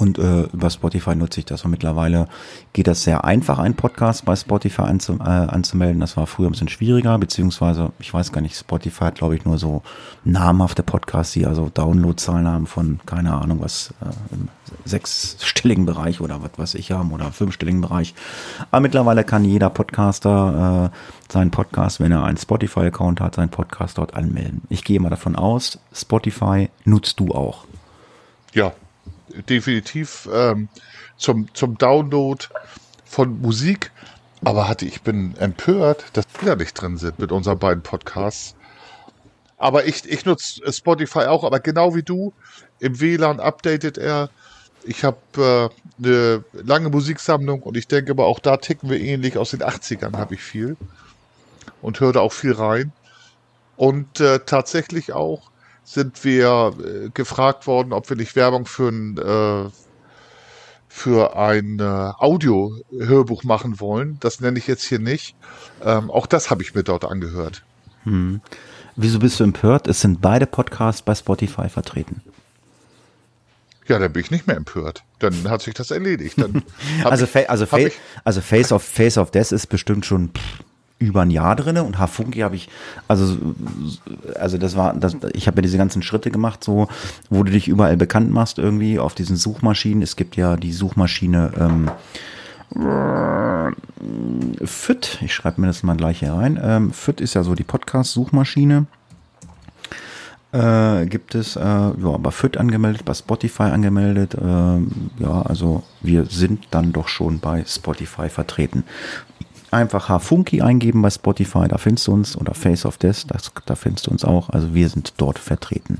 [0.00, 1.64] und äh, über Spotify nutze ich das.
[1.64, 2.28] Und mittlerweile
[2.72, 6.00] geht das sehr einfach, einen Podcast bei Spotify anzu, äh, anzumelden.
[6.00, 9.44] Das war früher ein bisschen schwieriger, beziehungsweise, ich weiß gar nicht, Spotify hat, glaube ich,
[9.44, 9.82] nur so
[10.24, 14.48] namhafte Podcasts, die also Downloadzahlen haben von, keine Ahnung, was, äh, im
[14.84, 18.14] sechsstelligen Bereich oder was weiß ich haben oder fünfstelligen Bereich.
[18.70, 23.98] Aber mittlerweile kann jeder Podcaster äh, seinen Podcast, wenn er einen Spotify-Account hat, seinen Podcast
[23.98, 24.62] dort anmelden.
[24.68, 27.64] Ich gehe mal davon aus, Spotify nutzt du auch.
[28.52, 28.72] Ja,
[29.48, 30.68] definitiv ähm,
[31.16, 32.44] zum, zum Download
[33.04, 33.90] von Musik.
[34.42, 38.54] Aber hatte ich bin empört, dass die da nicht drin sind mit unseren beiden Podcasts.
[39.58, 42.32] Aber ich, ich nutze Spotify auch, aber genau wie du,
[42.78, 44.30] im WLAN updatet er.
[44.82, 49.36] Ich habe äh, eine lange Musiksammlung und ich denke aber auch da ticken wir ähnlich.
[49.36, 50.78] Aus den 80ern habe ich viel
[51.82, 52.92] und höre da auch viel rein.
[53.76, 55.49] Und äh, tatsächlich auch
[55.92, 59.70] sind wir äh, gefragt worden, ob wir nicht Werbung für ein, äh,
[60.88, 64.18] für ein äh, Audio-Hörbuch machen wollen.
[64.20, 65.34] Das nenne ich jetzt hier nicht.
[65.84, 67.62] Ähm, auch das habe ich mir dort angehört.
[68.04, 68.40] Hm.
[68.94, 69.88] Wieso bist du empört?
[69.88, 72.22] Es sind beide Podcasts bei Spotify vertreten.
[73.88, 75.02] Ja, dann bin ich nicht mehr empört.
[75.18, 76.38] Dann hat sich das erledigt.
[77.04, 77.78] also, ich, also, Fa
[78.22, 80.62] also Face of Face of Death ist bestimmt schon pff,
[81.00, 82.68] über ein Jahr drinne und Hafunki habe ich,
[83.08, 83.36] also,
[84.38, 86.88] also das war, das, ich habe ja diese ganzen Schritte gemacht, so,
[87.30, 90.02] wo du dich überall bekannt machst irgendwie auf diesen Suchmaschinen.
[90.02, 91.90] Es gibt ja die Suchmaschine ähm,
[94.64, 96.60] FIT, ich schreibe mir das mal gleich hier rein.
[96.62, 98.86] Ähm, FIT ist ja so die Podcast-Suchmaschine.
[100.52, 104.34] Äh, gibt es äh, ja, bei FIT angemeldet, bei Spotify angemeldet.
[104.34, 104.78] Äh,
[105.22, 108.84] ja, also wir sind dann doch schon bei Spotify vertreten.
[109.70, 113.76] Einfach Hafunki eingeben bei Spotify, da findest du uns, oder Face of Death, das, da
[113.76, 114.50] findest du uns auch.
[114.50, 115.98] Also wir sind dort vertreten.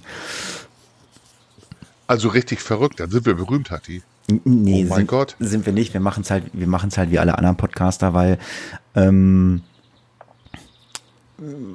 [2.09, 4.03] Also richtig verrückt, dann sind wir berühmt, Hatti.
[4.45, 5.37] Nee, oh mein sind, Gott.
[5.39, 5.93] Sind wir nicht.
[5.93, 8.39] Wir machen es halt, wir machen es halt wie alle anderen Podcaster, weil
[8.95, 9.63] ähm,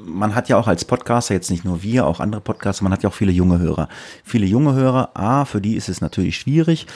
[0.06, 3.04] man hat ja auch als Podcaster, jetzt nicht nur wir, auch andere Podcaster, man hat
[3.04, 3.90] ja auch viele junge Hörer.
[4.24, 6.88] Viele junge Hörer, A, für die ist es natürlich schwierig,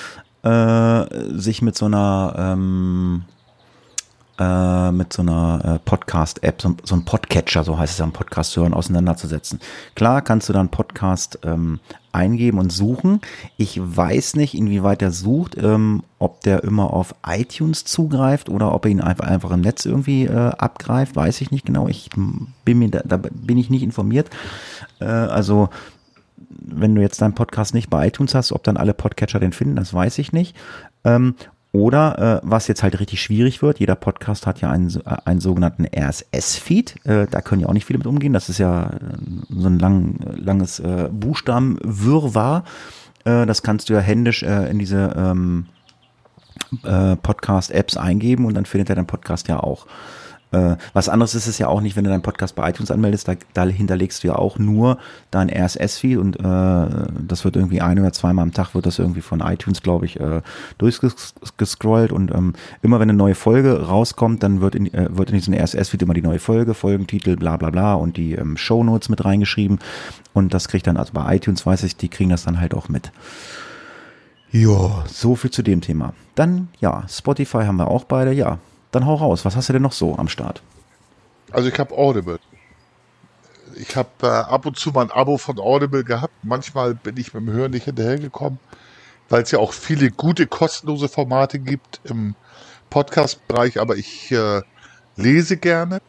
[0.44, 3.24] äh, sich mit so einer ähm,
[4.40, 8.56] äh, mit so einer äh, Podcast-App, so, so ein Podcatcher, so heißt es am Podcast
[8.56, 9.60] hören, auseinanderzusetzen.
[9.96, 11.80] Klar kannst du dann Podcast ähm,
[12.12, 13.22] eingeben und suchen.
[13.58, 18.86] Ich weiß nicht, inwieweit er sucht, ähm, ob der immer auf iTunes zugreift oder ob
[18.86, 21.88] er ihn einfach, einfach im Netz irgendwie äh, abgreift, weiß ich nicht genau.
[21.88, 22.10] Ich
[22.66, 24.30] bin mir da, da bin ich nicht informiert.
[25.00, 25.70] Äh, also
[26.62, 29.76] wenn du jetzt deinen Podcast nicht bei iTunes hast, ob dann alle Podcatcher den finden,
[29.76, 30.56] das weiß ich nicht.
[31.04, 31.36] Ähm,
[31.72, 35.40] oder äh, was jetzt halt richtig schwierig wird, jeder Podcast hat ja einen, äh, einen
[35.40, 37.06] sogenannten RSS-Feed.
[37.06, 38.34] Äh, da können ja auch nicht viele mit umgehen.
[38.34, 38.98] Das ist ja äh,
[39.50, 42.64] so ein lang, langes äh, Buchstabenwirrwarr.
[43.24, 45.68] Äh, das kannst du ja händisch äh, in diese ähm,
[46.84, 49.86] äh, Podcast-Apps eingeben und dann findet er dein Podcast ja auch.
[50.52, 53.28] Äh, was anderes ist es ja auch nicht, wenn du deinen Podcast bei iTunes anmeldest,
[53.28, 54.98] da, da hinterlegst du ja auch nur
[55.30, 59.22] dein RSS-Feed und äh, das wird irgendwie ein oder zweimal am Tag wird das irgendwie
[59.22, 60.42] von iTunes, glaube ich, äh,
[60.80, 65.36] durchgescrollt und ähm, immer wenn eine neue Folge rauskommt, dann wird in, äh, wird in
[65.36, 69.24] diesen RSS-Feed immer die neue Folge, Folgentitel, bla bla bla und die ähm, Shownotes mit
[69.24, 69.80] reingeschrieben
[70.34, 72.90] und das kriegt dann, also bei iTunes weiß ich, die kriegen das dann halt auch
[72.90, 73.12] mit.
[74.52, 76.14] Ja, so viel zu dem Thema.
[76.34, 78.58] Dann, ja, Spotify haben wir auch beide, ja.
[78.92, 79.46] Dann hau raus.
[79.46, 80.62] Was hast du denn noch so am Start?
[81.52, 82.40] Also ich habe Audible.
[83.76, 86.34] Ich habe äh, ab und zu mal ein Abo von Audible gehabt.
[86.44, 88.60] Manchmal bin ich mit dem Hören nicht hinterhergekommen,
[89.30, 92.36] weil es ja auch viele gute kostenlose Formate gibt im
[92.90, 93.80] Podcast-Bereich.
[93.80, 94.62] Aber ich äh,
[95.16, 96.02] lese gerne.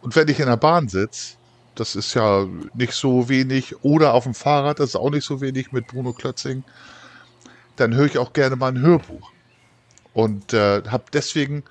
[0.00, 1.36] Und wenn ich in der Bahn sitze,
[1.74, 5.40] das ist ja nicht so wenig, oder auf dem Fahrrad, das ist auch nicht so
[5.40, 6.64] wenig mit Bruno Klötzing,
[7.76, 9.30] dann höre ich auch gerne mal ein Hörbuch.
[10.12, 11.62] Und äh, habe deswegen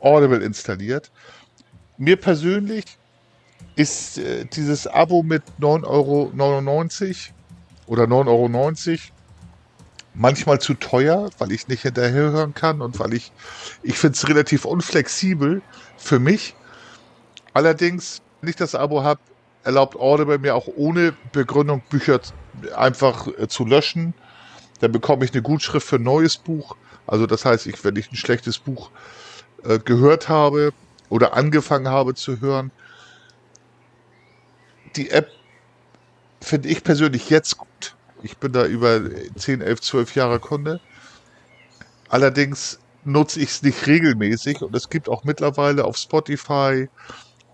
[0.00, 1.10] Audible installiert.
[1.96, 2.84] Mir persönlich
[3.76, 6.32] ist äh, dieses Abo mit 9,99 Euro
[7.86, 8.98] oder 9,90 Euro
[10.14, 13.32] manchmal zu teuer, weil ich nicht hinterher hören kann und weil ich,
[13.82, 15.60] ich finde es relativ unflexibel
[15.96, 16.54] für mich.
[17.52, 19.20] Allerdings, wenn ich das Abo habe,
[19.64, 22.20] erlaubt Audible mir auch ohne Begründung Bücher
[22.76, 24.14] einfach äh, zu löschen.
[24.80, 26.76] Dann bekomme ich eine Gutschrift für ein neues Buch.
[27.06, 28.90] Also das heißt, ich, wenn ich ein schlechtes Buch
[29.64, 30.72] äh, gehört habe
[31.08, 32.70] oder angefangen habe zu hören.
[34.96, 35.28] Die App
[36.40, 39.00] finde ich persönlich jetzt gut, Ich bin da über
[39.36, 40.80] 10, 11, 12 Jahre Kunde.
[42.08, 46.88] Allerdings nutze ich es nicht regelmäßig und es gibt auch mittlerweile auf Spotify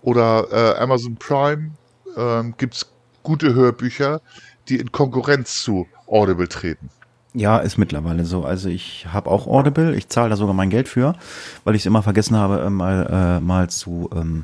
[0.01, 1.71] oder äh, Amazon Prime
[2.15, 2.91] ähm, gibt es
[3.23, 4.21] gute Hörbücher,
[4.69, 6.89] die in Konkurrenz zu Audible treten.
[7.33, 8.43] Ja, ist mittlerweile so.
[8.43, 11.15] Also ich habe auch Audible, ich zahle da sogar mein Geld für,
[11.63, 14.43] weil ich es immer vergessen habe, äh, mal, äh, mal zu, ähm,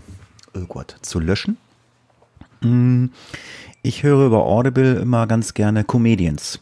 [0.55, 1.57] oh Gott, zu löschen.
[2.61, 3.07] Mm,
[3.81, 6.59] ich höre über Audible immer ganz gerne Comedians.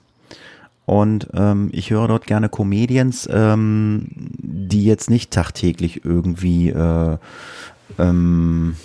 [0.86, 7.18] Und ähm, ich höre dort gerne Comedians, ähm, die jetzt nicht tagtäglich irgendwie äh,
[7.98, 8.76] ähm,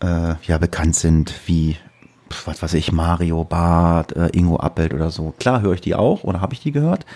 [0.00, 1.76] äh, ja bekannt sind, wie
[2.44, 5.34] was weiß ich, Mario Barth, äh, Ingo Appelt oder so.
[5.38, 7.06] Klar höre ich die auch oder habe ich die gehört.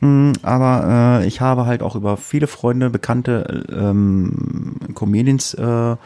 [0.00, 5.96] Mm, aber äh, ich habe halt auch über viele Freunde, bekannte ähm, Comedians äh,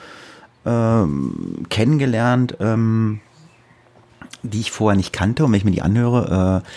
[0.66, 3.20] ähm, kennengelernt, ähm,
[4.42, 5.44] die ich vorher nicht kannte.
[5.44, 6.68] Und wenn ich mir die anhöre, äh,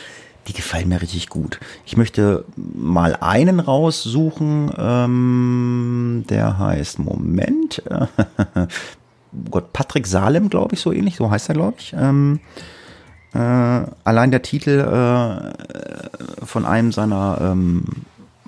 [0.48, 1.60] die gefallen mir richtig gut.
[1.86, 7.84] Ich möchte mal einen raussuchen, ähm, der heißt Moment.
[9.50, 11.94] Gott, Patrick Salem, glaube ich, so ähnlich, so heißt er, glaube ich.
[11.98, 12.40] Ähm,
[13.34, 13.40] äh,
[14.04, 17.86] allein der Titel äh, von einem seiner ähm,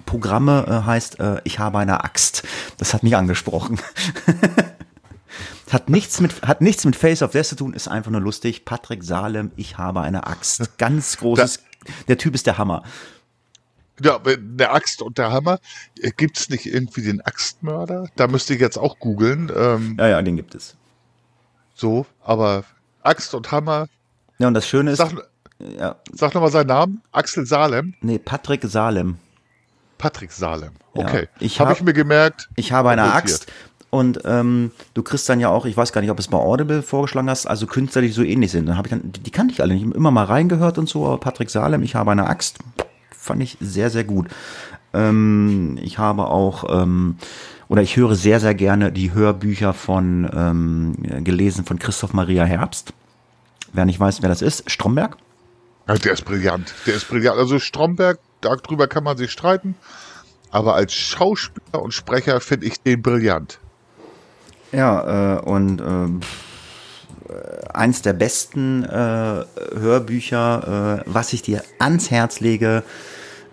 [0.05, 2.43] Programme äh, heißt äh, Ich habe eine Axt.
[2.77, 3.79] Das hat mich angesprochen.
[5.71, 8.65] hat nichts mit hat nichts mit Face of Death zu tun, ist einfach nur lustig.
[8.65, 10.77] Patrick Salem, ich habe eine Axt.
[10.77, 11.63] Ganz großes.
[12.07, 12.83] der Typ ist der Hammer.
[14.01, 15.59] Ja, der Axt und der Hammer.
[15.99, 18.09] Äh, gibt es nicht irgendwie den Axtmörder?
[18.15, 19.51] Da müsste ich jetzt auch googeln.
[19.55, 20.75] Ähm, ja, ja, den gibt es.
[21.73, 22.65] So, aber
[23.03, 23.87] Axt und Hammer.
[24.37, 24.97] Ja, und das Schöne ist.
[24.97, 25.13] Sag,
[25.59, 25.95] ja.
[26.11, 27.01] sag nochmal seinen Namen.
[27.11, 27.93] Axel Salem.
[28.01, 29.17] Nee, Patrick Salem.
[29.97, 30.71] Patrick Salem.
[30.93, 31.21] Okay.
[31.21, 32.49] Ja, ich habe hab ich mir gemerkt.
[32.55, 33.13] Ich habe eine.
[33.13, 33.51] Axt.
[33.91, 36.81] Und ähm, du kriegst dann ja auch, ich weiß gar nicht, ob es bei Audible
[36.81, 38.65] vorgeschlagen hast, also Künstler, die so ähnlich sind.
[38.65, 41.05] Dann habe ich dann, die, die kannte ich alle nicht, immer mal reingehört und so,
[41.05, 42.59] aber Patrick Salem, ich habe eine Axt,
[43.25, 44.27] fand ich sehr, sehr gut.
[44.93, 47.17] Ähm, ich habe auch, ähm,
[47.67, 52.93] oder ich höre sehr, sehr gerne die Hörbücher von, ähm, gelesen von Christoph Maria Herbst.
[53.73, 55.17] Wer nicht weiß, wer das ist, Stromberg.
[55.87, 56.73] Ja, der ist brillant.
[56.85, 57.37] Der ist brillant.
[57.37, 59.75] Also Stromberg, darüber kann man sich streiten.
[60.51, 63.59] Aber als Schauspieler und Sprecher finde ich den brillant.
[64.71, 69.43] Ja, äh, und äh, eins der besten äh,
[69.77, 72.83] Hörbücher, äh, was ich dir ans Herz lege,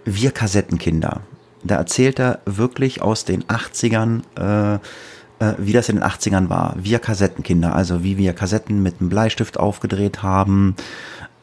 [0.05, 1.21] Wir Kassettenkinder.
[1.65, 6.75] Da erzählt er wirklich aus den 80ern, äh, äh, wie das in den 80ern war.
[6.77, 10.75] Wir Kassettenkinder, also wie wir Kassetten mit einem Bleistift aufgedreht haben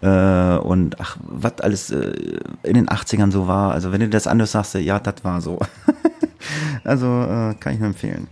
[0.01, 2.13] äh, und ach, was alles äh,
[2.63, 3.73] in den 80ern so war.
[3.73, 5.59] Also wenn du das anders sagst, ja, das war so.
[6.83, 8.27] also äh, kann ich nur empfehlen.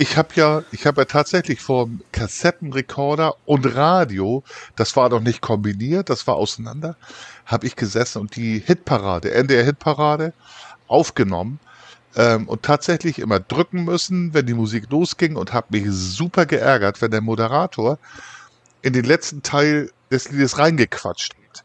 [0.00, 4.42] Ich habe ja, ich habe ja tatsächlich vor Kassettenrekorder und Radio,
[4.74, 6.96] das war doch nicht kombiniert, das war auseinander,
[7.44, 10.32] habe ich gesessen und die Hitparade, NDR Hitparade,
[10.88, 11.60] aufgenommen
[12.16, 17.02] ähm, und tatsächlich immer drücken müssen, wenn die Musik losging und habe mich super geärgert,
[17.02, 17.98] wenn der Moderator
[18.80, 21.62] in den letzten Teil des Liedes reingequatscht hat.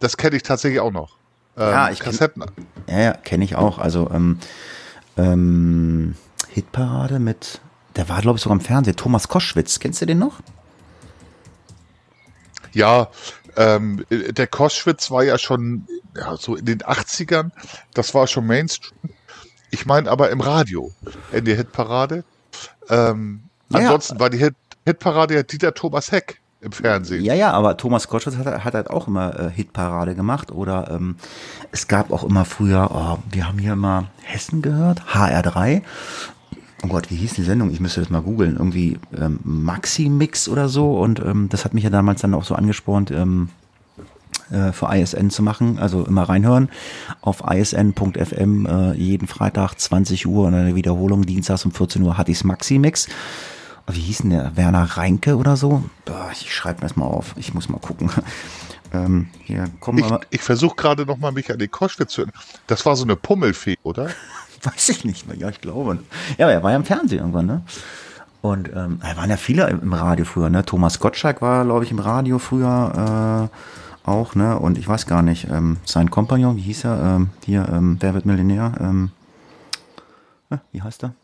[0.00, 1.18] Das kenne ich tatsächlich auch noch.
[1.58, 2.46] Ähm, ja, ich Kassetten.
[2.46, 3.76] Kenn, ja, ja kenne ich auch.
[3.76, 4.38] Also ähm,
[5.18, 6.14] ähm,
[6.48, 7.60] Hitparade mit,
[7.96, 9.78] der war glaube ich sogar im Fernsehen, Thomas Koschwitz.
[9.78, 10.40] Kennst du den noch?
[12.72, 13.08] Ja,
[13.56, 17.50] ähm, der Koschwitz war ja schon ja, so in den 80ern,
[17.94, 19.10] das war schon Mainstream.
[19.70, 20.92] Ich meine aber im Radio,
[21.32, 22.24] in der Hitparade.
[22.88, 24.54] Ähm, ja, ansonsten war die Hit
[24.86, 27.24] Hitparade ja Dieter Thomas Heck im Fernsehen.
[27.24, 30.52] Ja, ja, aber Thomas Koschwitz hat, hat halt auch immer äh, Hitparade gemacht.
[30.52, 31.16] Oder ähm,
[31.72, 35.82] es gab auch immer früher, oh, wir haben hier immer Hessen gehört, HR3.
[36.84, 37.70] Oh Gott, wie hieß die Sendung?
[37.70, 38.56] Ich müsste das mal googeln.
[38.56, 40.98] Irgendwie ähm, Maxi-Mix oder so.
[40.98, 43.48] Und ähm, das hat mich ja damals dann auch so angespornt, ähm,
[44.50, 45.78] äh, für ISN zu machen.
[45.78, 46.68] Also immer reinhören
[47.22, 52.32] auf isn.fm äh, jeden Freitag 20 Uhr und eine Wiederholung dienstags um 14 Uhr hatte
[52.32, 53.08] ich's Maxi-Mix.
[53.90, 54.56] Wie hieß denn der?
[54.56, 55.84] Werner Reinke oder so?
[56.04, 57.34] Boah, ich schreibe mir das mal auf.
[57.38, 58.10] Ich muss mal gucken.
[58.92, 62.38] Ähm, hier, komm ich, ich versuche gerade noch mal mich an den Koschwitz zu erinnern.
[62.68, 64.10] Das war so eine Pummelfee, oder?
[64.72, 65.36] Weiß ich nicht mehr.
[65.36, 65.98] Ja, ich glaube.
[66.38, 67.62] Ja, aber er war ja im Fernsehen irgendwann, ne?
[68.40, 70.64] Und ähm, da waren ja viele im Radio früher, ne?
[70.64, 74.58] Thomas Gottschalk war, glaube ich, im Radio früher äh, auch, ne?
[74.58, 77.16] Und ich weiß gar nicht, ähm, sein Kompagnon, wie hieß er?
[77.16, 78.72] Ähm, hier, ähm, wer wird Millionär?
[78.80, 79.10] Ähm,
[80.50, 81.14] äh, wie heißt er?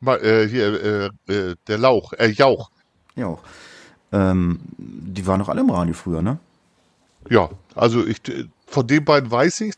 [0.00, 2.70] Mal, äh, hier, äh, äh, der Lauch, äh, Jauch.
[3.16, 3.40] Jauch.
[4.12, 6.38] Ähm, die waren doch alle im Radio früher, ne?
[7.28, 8.20] Ja, also ich,
[8.66, 9.74] von den beiden weiß ich,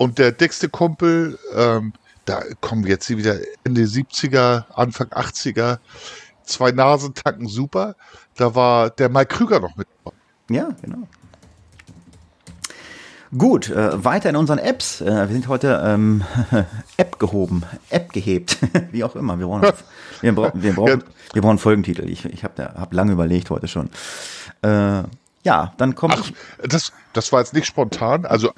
[0.00, 1.92] und der dickste Kumpel, ähm,
[2.24, 5.78] da kommen wir jetzt wieder Ende 70er, Anfang 80er,
[6.42, 7.96] zwei Nasentanken super.
[8.34, 9.86] Da war der Mike Krüger noch mit.
[10.48, 11.06] Ja, genau.
[13.36, 15.02] Gut, äh, weiter in unseren Apps.
[15.02, 16.24] Äh, wir sind heute ähm,
[16.96, 18.56] App gehoben, App gehebt,
[18.92, 19.38] wie auch immer.
[19.38, 19.70] Wir brauchen,
[20.22, 22.08] wir brauchen, wir brauchen, wir brauchen Folgentitel.
[22.08, 23.90] Ich, ich habe hab lange überlegt heute schon.
[24.62, 25.02] Äh,
[25.42, 26.16] ja, dann kommt.
[26.18, 26.30] Ach,
[26.66, 28.24] das, das war jetzt nicht spontan.
[28.24, 28.50] Also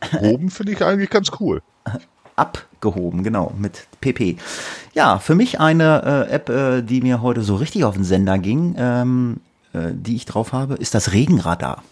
[0.00, 1.62] abgehoben finde ich eigentlich ganz cool.
[2.36, 4.36] Abgehoben, genau, mit PP.
[4.94, 8.38] Ja, für mich eine äh, App, äh, die mir heute so richtig auf den Sender
[8.38, 9.40] ging, ähm,
[9.72, 11.82] äh, die ich drauf habe, ist das Regenradar.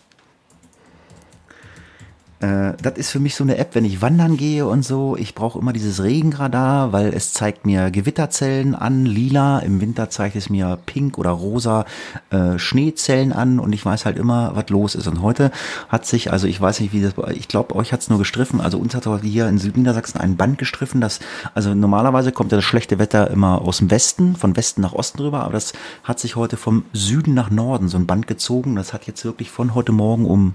[2.45, 5.17] Äh, das ist für mich so eine App, wenn ich wandern gehe und so.
[5.17, 9.61] Ich brauche immer dieses Regenradar, weil es zeigt mir Gewitterzellen an, lila.
[9.61, 11.87] Im Winter zeigt es mir pink oder rosa
[12.31, 15.07] äh, Schneezellen an und ich weiß halt immer, was los ist.
[15.07, 15.51] Und heute
[15.89, 18.61] hat sich, also ich weiß nicht, wie das, ich glaube, euch hat es nur gestriffen.
[18.61, 21.21] Also uns hat hier in Südniedersachsen ein Band gestriffen, das,
[21.55, 25.21] also normalerweise kommt ja das schlechte Wetter immer aus dem Westen, von Westen nach Osten
[25.21, 25.73] rüber, aber das
[26.03, 28.77] hat sich heute vom Süden nach Norden so ein Band gezogen.
[28.77, 30.55] Das hat jetzt wirklich von heute Morgen um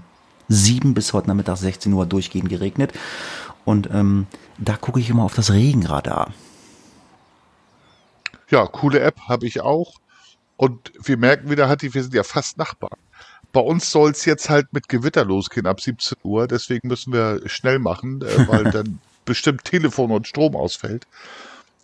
[0.50, 2.92] 7 bis heute Nachmittag 16 Uhr durchgehend geregnet.
[3.64, 4.26] Und ähm,
[4.58, 6.34] da gucke ich immer auf das Regenradar.
[8.50, 9.94] Ja, coole App habe ich auch.
[10.56, 12.98] Und wir merken wieder, Hatti, wir sind ja fast Nachbarn.
[13.52, 16.48] Bei uns soll es jetzt halt mit Gewitter losgehen ab 17 Uhr.
[16.48, 21.06] Deswegen müssen wir schnell machen, äh, weil dann bestimmt Telefon und Strom ausfällt.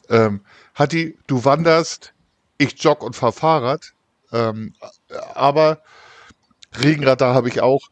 [0.09, 0.41] Ähm,
[0.75, 2.13] Hatti, du wanderst,
[2.59, 3.93] ich jogge und fahre Fahrrad.
[4.33, 4.75] Ähm,
[5.35, 5.79] aber
[6.75, 7.89] Regenradar habe ich auch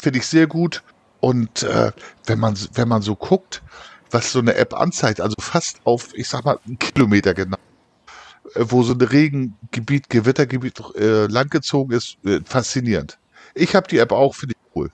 [0.00, 0.82] finde ich sehr gut.
[1.20, 1.92] Und äh,
[2.26, 3.62] wenn man wenn man so guckt,
[4.10, 7.58] was so eine App anzeigt, also fast auf, ich sag mal, einen Kilometer genau,
[8.54, 13.18] äh, wo so ein Regengebiet, Gewittergebiet äh, langgezogen ist, äh, faszinierend.
[13.54, 14.90] Ich habe die App auch, finde ich cool.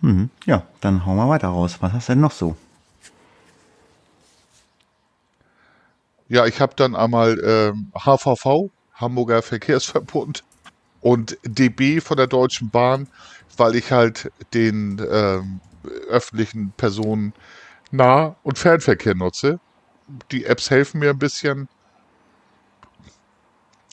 [0.00, 0.30] Mhm.
[0.44, 1.78] Ja, dann hauen wir weiter raus.
[1.80, 2.56] Was hast du denn noch so?
[6.28, 10.42] Ja, ich habe dann einmal ähm, HVV, Hamburger Verkehrsverbund,
[11.04, 13.06] und DB von der Deutschen Bahn
[13.58, 15.60] weil ich halt den ähm,
[16.08, 17.32] öffentlichen Personen
[17.90, 19.60] Nah- und Fernverkehr nutze.
[20.30, 21.68] Die Apps helfen mir ein bisschen,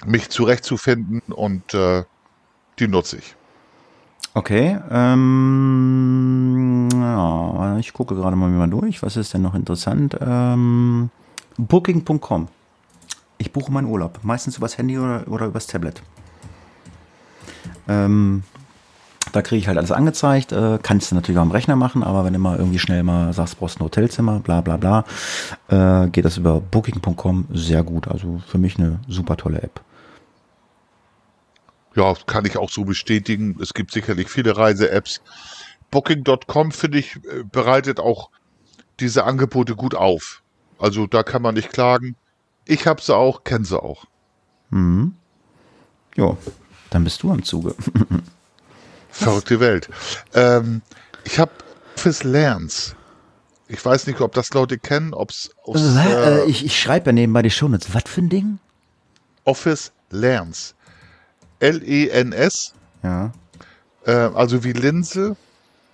[0.06, 2.04] mich zurechtzufinden und äh,
[2.80, 3.36] die nutze ich.
[4.34, 5.28] Okay, ähm,
[6.94, 9.04] ja, ich gucke gerade mal mal durch.
[9.04, 10.18] Was ist denn noch interessant?
[10.22, 11.10] Ähm,
[11.58, 12.48] Booking.com.
[13.38, 16.02] Ich buche meinen Urlaub, meistens übers Handy oder, oder übers Tablet.
[17.92, 18.44] Ähm,
[19.32, 20.52] da kriege ich halt alles angezeigt.
[20.52, 23.34] Äh, kannst du natürlich auch am Rechner machen, aber wenn du mal irgendwie schnell mal
[23.34, 25.06] sagst, brauchst ein Hotelzimmer, bla bla bla,
[25.70, 28.08] äh, geht das über Booking.com sehr gut.
[28.08, 29.82] Also für mich eine super tolle App.
[31.96, 33.58] Ja, kann ich auch so bestätigen.
[33.62, 35.22] Es gibt sicherlich viele Reise-Apps.
[35.92, 38.30] Booking.com, finde ich, äh, bereitet auch
[39.00, 40.42] diese Angebote gut auf.
[40.80, 42.16] Also da kann man nicht klagen.
[42.66, 44.06] Ich habe sie auch, kenne sie auch.
[44.70, 45.16] Mhm.
[46.16, 46.38] Ja,
[46.92, 47.76] dann bist du am Zuge.
[49.10, 49.90] Verrückte Welt.
[50.34, 50.84] Ähm,
[51.24, 51.52] ich habe
[51.96, 52.96] Office Lerns.
[53.68, 55.50] Ich weiß nicht, ob das Leute kennen, ob es.
[55.68, 57.94] Äh, ich, ich schreibe ja nebenbei die Shownotes.
[57.94, 58.60] Was für ein Ding?
[59.44, 60.76] Office Lerns.
[61.60, 62.74] L-E-N-S.
[63.04, 63.32] Ja.
[64.06, 65.36] Äh, also wie Linse.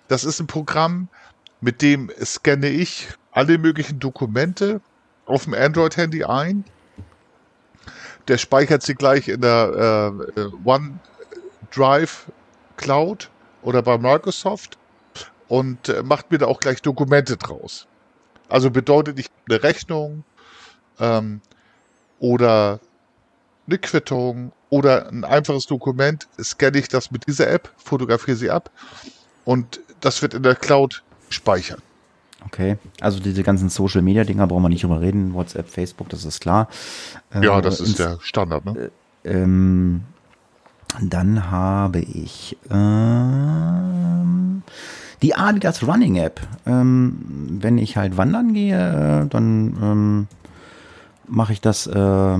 [0.07, 1.09] Das ist ein Programm,
[1.59, 4.79] mit dem scanne ich alle möglichen Dokumente
[5.25, 6.63] auf dem Android-Handy ein.
[8.27, 12.31] Der speichert sie gleich in der äh, äh OneDrive
[12.75, 13.29] Cloud
[13.61, 14.77] oder bei Microsoft
[15.47, 17.87] und äh, macht mir da auch gleich Dokumente draus.
[18.49, 20.23] Also bedeutet, ich eine Rechnung
[20.99, 21.41] ähm,
[22.19, 22.79] oder
[23.67, 28.69] eine Quittung oder ein einfaches Dokument, scanne ich das mit dieser App, fotografiere sie ab
[29.45, 31.81] und das wird in der Cloud speichern.
[32.47, 36.23] Okay, also diese ganzen Social Media Dinger brauchen wir nicht drüber reden, WhatsApp, Facebook, das
[36.23, 36.69] ist klar.
[37.33, 38.89] Ja, äh, das ist der Standard, ne?
[39.23, 40.03] Äh, ähm,
[41.01, 44.63] dann habe ich ähm,
[45.21, 46.39] die Adidas Running App.
[46.65, 50.27] Ähm, wenn ich halt wandern gehe, äh, dann ähm,
[51.27, 52.39] mache ich das äh,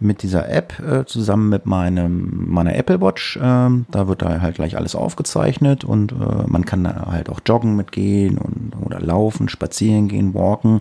[0.00, 3.38] mit dieser App äh, zusammen mit meinem meiner Apple Watch.
[3.40, 7.40] Ähm, da wird da halt gleich alles aufgezeichnet und äh, man kann da halt auch
[7.46, 10.80] joggen mitgehen und oder laufen, spazieren gehen, walken.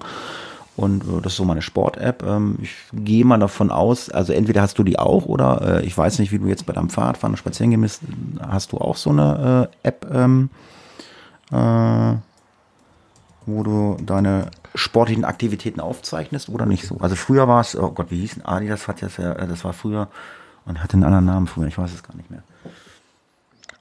[0.78, 2.24] Und äh, das ist so meine Sport-App.
[2.26, 5.98] Ähm, ich gehe mal davon aus, also entweder hast du die auch oder äh, ich
[5.98, 8.02] weiß nicht, wie du jetzt bei deinem Fahrradfahren spazieren gehen bist,
[8.42, 10.50] hast du auch so eine äh, App, ähm,
[11.52, 12.14] äh,
[13.46, 16.98] wo du deine sportlichen Aktivitäten aufzeichnest oder nicht so?
[16.98, 19.64] Also früher war es, oh Gott, wie hieß denn Adi, das hat ja, äh, das
[19.64, 20.10] war früher
[20.66, 22.44] und hatte einen anderen Namen früher, ich weiß es gar nicht mehr.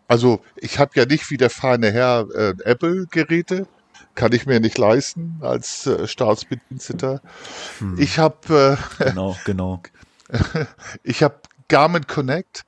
[0.06, 3.66] Also ich habe ja nicht wie der feine Herr äh, Apple-Geräte,
[4.14, 7.20] kann ich mir nicht leisten als äh, Staatsbediensteter.
[7.78, 7.96] Hm.
[7.98, 9.82] Ich habe äh, genau, genau.
[11.02, 11.36] ich habe
[11.68, 12.64] Garmin Connect.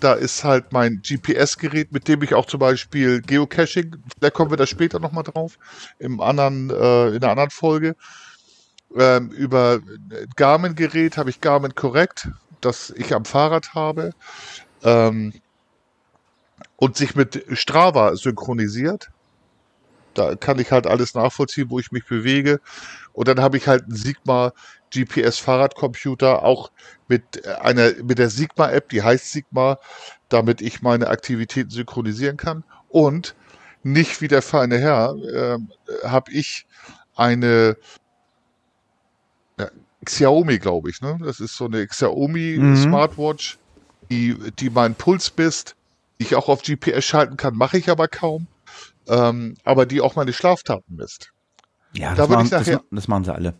[0.00, 4.56] Da ist halt mein GPS-Gerät, mit dem ich auch zum Beispiel Geocaching, da kommen wir
[4.56, 5.58] da später nochmal drauf,
[5.98, 7.96] im anderen, äh, in einer anderen Folge.
[8.96, 9.80] Ähm, über
[10.36, 12.28] Garmin-Gerät habe ich Garmin Correct,
[12.60, 14.12] das ich am Fahrrad habe.
[14.82, 15.32] Ähm,
[16.76, 19.10] und sich mit Strava synchronisiert.
[20.14, 22.60] Da kann ich halt alles nachvollziehen, wo ich mich bewege.
[23.12, 24.52] Und dann habe ich halt einen Sigma
[24.92, 26.70] GPS Fahrradcomputer, auch
[27.08, 29.78] mit einer, mit der Sigma App, die heißt Sigma,
[30.28, 32.64] damit ich meine Aktivitäten synchronisieren kann.
[32.88, 33.34] Und
[33.82, 35.58] nicht wie der feine Herr, äh,
[36.06, 36.66] habe ich
[37.14, 37.76] eine
[39.58, 39.68] ja,
[40.04, 41.18] Xiaomi, glaube ich, ne?
[41.22, 42.76] Das ist so eine Xiaomi mhm.
[42.76, 43.58] Smartwatch,
[44.10, 45.76] die, die meinen Puls misst,
[46.18, 48.46] die ich auch auf GPS schalten kann, mache ich aber kaum.
[49.08, 51.32] Ähm, aber die auch meine Schlaftaten misst.
[51.92, 53.54] Ja, das, da machen, nachher, das, das machen sie alle.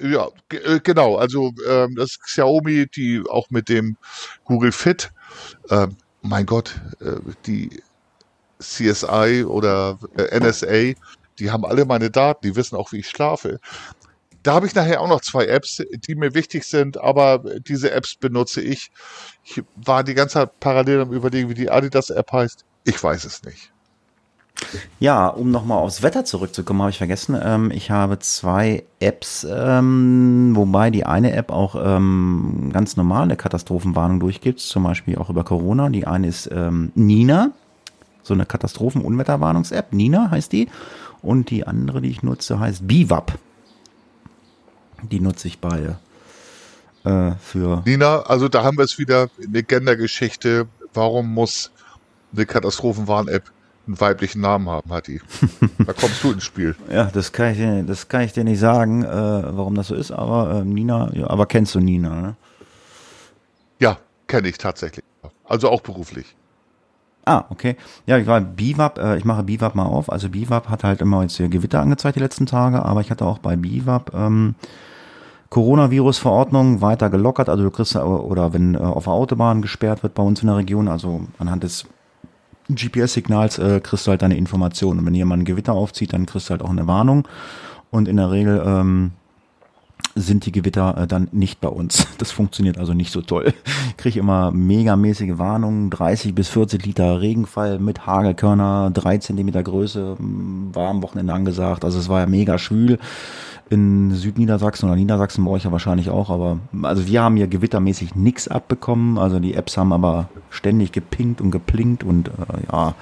[0.00, 1.16] Ja, äh, genau.
[1.16, 3.96] Also ähm, das Xiaomi, die auch mit dem
[4.44, 5.12] Google Fit,
[5.70, 7.16] ähm, mein Gott, äh,
[7.46, 7.82] die
[8.58, 10.98] CSI oder äh, NSA,
[11.38, 13.60] die haben alle meine Daten, die wissen auch, wie ich schlafe.
[14.42, 18.14] Da habe ich nachher auch noch zwei Apps, die mir wichtig sind, aber diese Apps
[18.16, 18.90] benutze ich.
[19.42, 22.64] Ich war die ganze Zeit parallel am überlegen, wie die Adidas-App heißt.
[22.84, 23.72] Ich weiß es nicht.
[25.00, 27.38] Ja, um nochmal aufs Wetter zurückzukommen, habe ich vergessen.
[27.42, 34.20] Ähm, ich habe zwei Apps, ähm, wobei die eine App auch ähm, ganz normale Katastrophenwarnung
[34.20, 35.88] durchgibt, zum Beispiel auch über Corona.
[35.88, 37.52] Die eine ist ähm, Nina,
[38.22, 39.92] so eine Katastrophen-Unwetterwarnungs-App.
[39.92, 40.68] Nina heißt die.
[41.22, 43.38] Und die andere, die ich nutze, heißt Bivap.
[45.10, 45.98] Die nutze ich beide.
[47.04, 50.66] Äh, für Nina, also da haben wir es wieder eine Gendergeschichte.
[50.92, 51.70] Warum muss
[52.34, 53.50] eine Katastrophenwarn-App
[53.86, 55.20] einen weiblichen Namen haben, hat die.
[55.84, 56.74] Da kommst du ins Spiel.
[56.90, 59.94] Ja, das kann ich dir, das kann ich dir nicht sagen, äh, warum das so
[59.94, 62.36] ist, aber äh, Nina, ja, aber kennst du Nina, ne?
[63.78, 65.04] Ja, kenne ich tatsächlich.
[65.44, 66.34] Also auch beruflich.
[67.26, 67.76] Ah, okay.
[68.06, 70.12] Ja, ich war Biwab, äh, ich mache Biwab mal auf.
[70.12, 73.24] Also Biwab hat halt immer jetzt hier Gewitter angezeigt die letzten Tage, aber ich hatte
[73.24, 74.54] auch bei Biwab ähm,
[75.48, 77.48] Coronavirus-Verordnung weiter gelockert.
[77.48, 80.58] Also du kriegst, oder wenn äh, auf der Autobahn gesperrt wird bei uns in der
[80.58, 81.86] Region, also anhand des
[82.68, 85.00] GPS-Signals äh, kriegst du halt deine Informationen.
[85.00, 87.28] Und wenn jemand ein Gewitter aufzieht, dann kriegst du halt auch eine Warnung.
[87.90, 89.12] Und in der Regel ähm,
[90.14, 92.06] sind die Gewitter äh, dann nicht bei uns.
[92.18, 93.52] Das funktioniert also nicht so toll.
[93.88, 100.16] Ich kriege immer megamäßige Warnungen, 30 bis 40 Liter Regenfall mit Hagelkörner, drei Zentimeter Größe,
[100.18, 101.84] war am Wochenende angesagt.
[101.84, 102.98] Also es war ja mega schwül.
[103.70, 108.14] In Südniedersachsen oder Niedersachsen brauche ich ja wahrscheinlich auch, aber also wir haben hier gewittermäßig
[108.14, 109.18] nichts abbekommen.
[109.18, 112.32] Also die Apps haben aber ständig gepinkt und geplinkt und äh,
[112.70, 112.94] ja.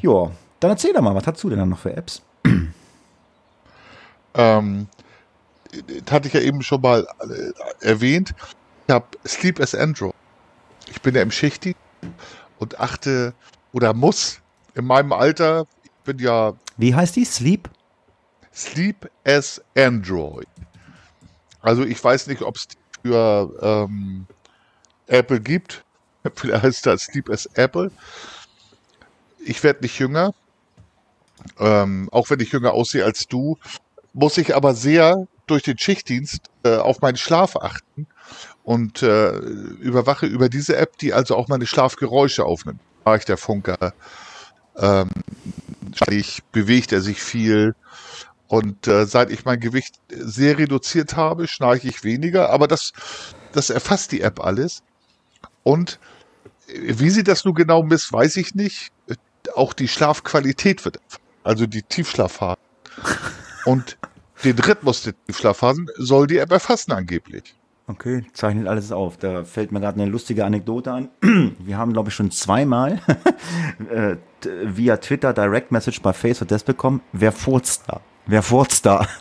[0.00, 0.30] Ja,
[0.60, 2.22] dann erzähl doch mal, was hast du denn dann noch für Apps?
[4.38, 4.88] Ähm,
[6.04, 8.34] das hatte ich ja eben schon mal äh, erwähnt.
[8.86, 10.14] Ich habe Sleep as Android.
[10.88, 11.74] Ich bin ja im Schichti
[12.58, 13.34] und achte
[13.72, 14.40] oder muss
[14.74, 16.52] in meinem Alter, ich bin ja.
[16.76, 17.24] Wie heißt die?
[17.24, 17.68] Sleep?
[18.56, 20.48] Sleep as Android.
[21.60, 22.68] Also ich weiß nicht, ob es
[23.02, 24.26] für ähm,
[25.06, 25.84] Apple gibt.
[26.34, 27.90] Vielleicht heißt das Sleep as Apple.
[29.40, 30.32] Ich werde nicht jünger.
[31.58, 33.58] Ähm, auch wenn ich jünger aussehe als du,
[34.14, 38.06] muss ich aber sehr durch den Schichtdienst äh, auf meinen Schlaf achten
[38.64, 42.80] und äh, überwache über diese App, die also auch meine Schlafgeräusche aufnimmt.
[43.04, 43.92] War ich der Funker?
[44.76, 45.10] Ähm,
[46.52, 47.74] bewegt er sich viel?
[48.48, 52.50] Und äh, seit ich mein Gewicht sehr reduziert habe, schnarche ich weniger.
[52.50, 52.92] Aber das,
[53.52, 54.82] das erfasst die App alles.
[55.62, 55.98] Und
[56.68, 58.92] äh, wie sie das nun genau misst, weiß ich nicht.
[59.54, 61.00] Auch die Schlafqualität wird,
[61.44, 62.58] also die Tiefschlafphase.
[63.64, 63.98] Und
[64.44, 67.54] den Rhythmus der Tiefschlafphasen soll die App erfassen angeblich.
[67.88, 69.16] Okay, zeichnet alles auf.
[69.16, 71.08] Da fällt mir gerade eine lustige Anekdote an.
[71.58, 73.00] Wir haben, glaube ich, schon zweimal
[73.90, 74.16] äh,
[74.64, 77.00] via Twitter Direct Message bei Facebook das bekommen.
[77.12, 78.00] Wer furzt da?
[78.26, 79.06] Wer furzt da?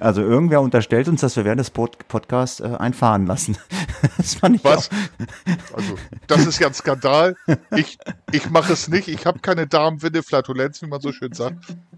[0.00, 3.56] Also irgendwer unterstellt uns, dass wir während des Pod Podcasts äh, einfahren lassen.
[4.16, 4.90] Das fand ich Was?
[4.90, 5.76] Auch.
[5.76, 5.94] Also,
[6.28, 7.36] das ist ja ein Skandal.
[7.74, 7.98] Ich,
[8.30, 9.08] ich mache es nicht.
[9.08, 11.56] Ich habe keine Darmwinde-Flatulenz, wie man so schön sagt.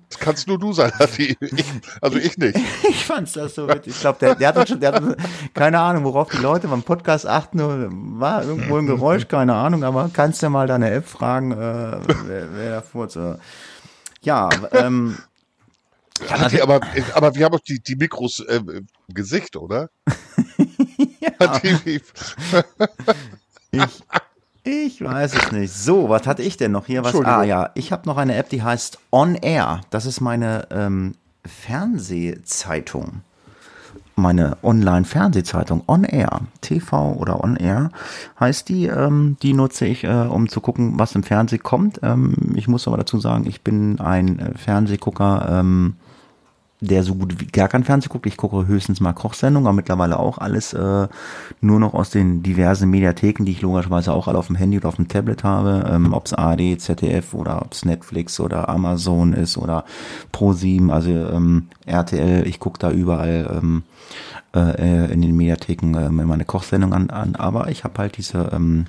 [0.09, 1.37] Das kannst nur du sein, Ich,
[2.01, 2.59] also ich nicht.
[2.89, 3.95] Ich fand's das so witzig.
[3.95, 5.03] Ich glaube, der, der hat schon, der hat
[5.53, 7.59] keine Ahnung, worauf die Leute beim Podcast achten.
[8.19, 12.55] War irgendwo ein Geräusch, keine Ahnung, aber kannst du mal deine App fragen, äh, wer,
[12.55, 13.19] wer da furzt.
[14.23, 15.30] Ja, ähm, ja,
[16.51, 16.81] die, aber,
[17.15, 19.91] aber wir haben auch die, die Mikros äh, im Gesicht, oder?
[21.21, 21.61] ja.
[23.73, 24.03] ich,
[24.63, 25.73] ich weiß es nicht.
[25.73, 27.03] So, was hatte ich denn noch hier?
[27.05, 27.15] Was?
[27.15, 29.81] Ah ja, ich habe noch eine App, die heißt On Air.
[29.91, 31.15] Das ist meine ähm,
[31.45, 33.23] Fernsehzeitung.
[34.17, 37.91] meine Online-Fernsehzeitung On Air, TV oder On Air
[38.39, 38.87] heißt die.
[38.87, 42.01] Ähm, die nutze ich, äh, um zu gucken, was im Fernsehen kommt.
[42.03, 45.61] Ähm, ich muss aber dazu sagen, ich bin ein äh, Fernsehgucker.
[45.61, 45.97] Ähm,
[46.81, 48.27] der so gut wie gar kein Fernsehen guckt.
[48.27, 51.09] Ich gucke höchstens mal Kochsendungen, aber mittlerweile auch alles äh,
[51.61, 54.89] nur noch aus den diversen Mediatheken, die ich logischerweise auch alle auf dem Handy oder
[54.89, 55.85] auf dem Tablet habe.
[55.91, 59.85] Ähm, ob es ARD, ZDF oder ob es Netflix oder Amazon ist oder
[60.33, 62.47] Pro7, also ähm, RTL.
[62.47, 63.83] Ich gucke da überall ähm,
[64.55, 67.37] äh, in den Mediatheken äh, meine Kochsendung an, an.
[67.37, 68.87] Aber ich habe halt diese ähm,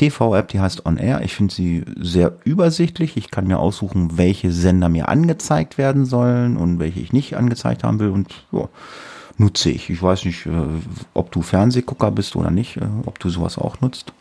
[0.00, 1.20] TV-App, die heißt On Air.
[1.22, 3.18] Ich finde sie sehr übersichtlich.
[3.18, 7.84] Ich kann mir aussuchen, welche Sender mir angezeigt werden sollen und welche ich nicht angezeigt
[7.84, 8.08] haben will.
[8.08, 8.68] Und ja,
[9.36, 9.90] nutze ich.
[9.90, 10.50] Ich weiß nicht, äh,
[11.12, 14.14] ob du Fernsehgucker bist oder nicht, äh, ob du sowas auch nutzt.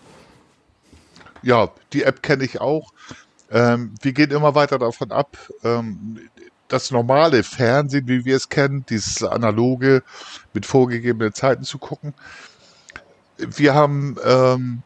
[1.44, 2.92] Ja, die App kenne ich auch.
[3.50, 6.20] Ähm, wir gehen immer weiter davon ab, ähm,
[6.68, 10.04] das normale Fernsehen, wie wir es kennen, dieses analoge
[10.54, 12.14] mit vorgegebenen Zeiten zu gucken.
[13.38, 14.84] Wir haben ähm,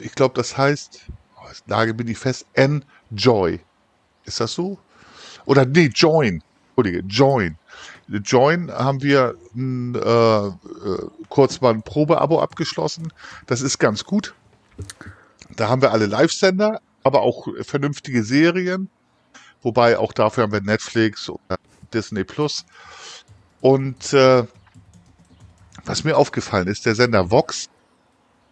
[0.00, 1.06] ich glaube, das heißt,
[1.36, 3.60] oh, Lage bin ich fest, Enjoy.
[4.24, 4.78] Ist das so?
[5.46, 6.42] Oder nee, Join.
[6.76, 7.56] Entschuldige, Join.
[8.08, 10.52] Join haben wir äh, äh,
[11.28, 13.12] kurz mal ein Probeabo abgeschlossen.
[13.46, 14.34] Das ist ganz gut.
[15.56, 18.88] Da haben wir alle Live-Sender, aber auch vernünftige Serien.
[19.62, 21.58] Wobei auch dafür haben wir Netflix oder
[21.92, 22.64] Disney Plus.
[23.60, 24.44] Und äh,
[25.84, 27.68] was mir aufgefallen ist, der Sender Vox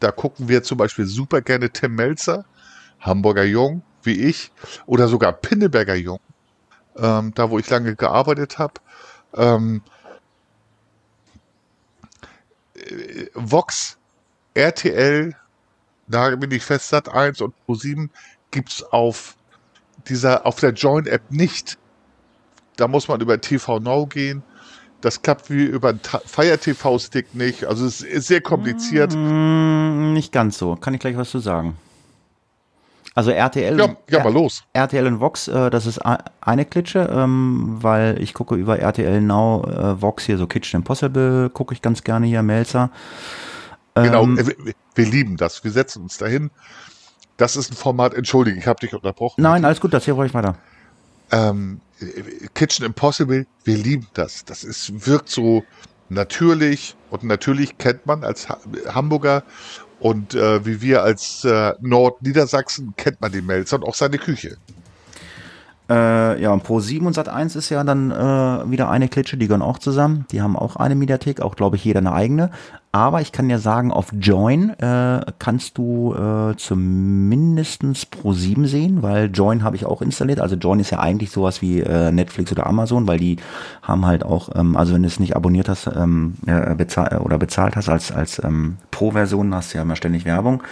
[0.00, 2.44] da gucken wir zum Beispiel super gerne Tim Melzer,
[3.00, 4.52] Hamburger Jung, wie ich,
[4.86, 6.20] oder sogar Pinneberger Jung,
[6.96, 8.74] ähm, da wo ich lange gearbeitet habe.
[9.34, 9.82] Ähm,
[12.74, 13.98] äh, Vox,
[14.54, 15.34] RTL,
[16.08, 18.08] da bin ich fest, Sat 1 und Pro7
[18.50, 19.36] gibt's auf
[20.08, 21.78] dieser, auf der Join-App nicht.
[22.76, 24.42] Da muss man über TV Now gehen
[25.00, 27.64] das klappt wie über einen Fire TV Stick nicht.
[27.64, 29.14] Also es ist sehr kompliziert.
[29.14, 30.76] Mm, nicht ganz so.
[30.76, 31.76] Kann ich gleich was zu sagen.
[33.16, 33.78] Also RTL.
[33.78, 34.64] Ja, ja mal los.
[34.74, 39.64] RTL und Vox, äh, das ist eine Klitsche, ähm, weil ich gucke über RTL Now,
[39.64, 42.90] äh, Vox hier so Kitchen Impossible, gucke ich ganz gerne hier, Melzer.
[43.94, 45.64] Genau, ähm, genau, wir, wir, lieben das.
[45.64, 46.50] Wir setzen uns dahin.
[47.38, 49.42] Das ist ein Format, entschuldige, ich habe dich unterbrochen.
[49.42, 50.56] Nein, alles gut, das hier ruhig weiter.
[51.32, 51.80] Ähm,
[52.54, 54.44] Kitchen Impossible, wir lieben das.
[54.44, 55.64] Das ist, wirkt so
[56.08, 59.44] natürlich und natürlich kennt man als Hamburger
[59.98, 64.58] und äh, wie wir als äh, Nordniedersachsen kennt man den Melzer und auch seine Küche.
[65.88, 69.36] Äh, ja, und Pro 7 und Sat 1 ist ja dann äh, wieder eine Klitsche,
[69.36, 70.26] die gehören auch zusammen.
[70.32, 72.50] Die haben auch eine Mediathek, auch glaube ich jeder eine eigene.
[72.90, 79.02] Aber ich kann ja sagen, auf Join äh, kannst du äh, zumindestens Pro 7 sehen,
[79.02, 80.40] weil Join habe ich auch installiert.
[80.40, 83.36] Also Join ist ja eigentlich sowas wie äh, Netflix oder Amazon, weil die
[83.82, 87.38] haben halt auch, ähm, also wenn du es nicht abonniert hast ähm, äh, bezahl oder
[87.38, 90.62] bezahlt hast als, als ähm, Pro-Version, hast du ja immer ständig Werbung.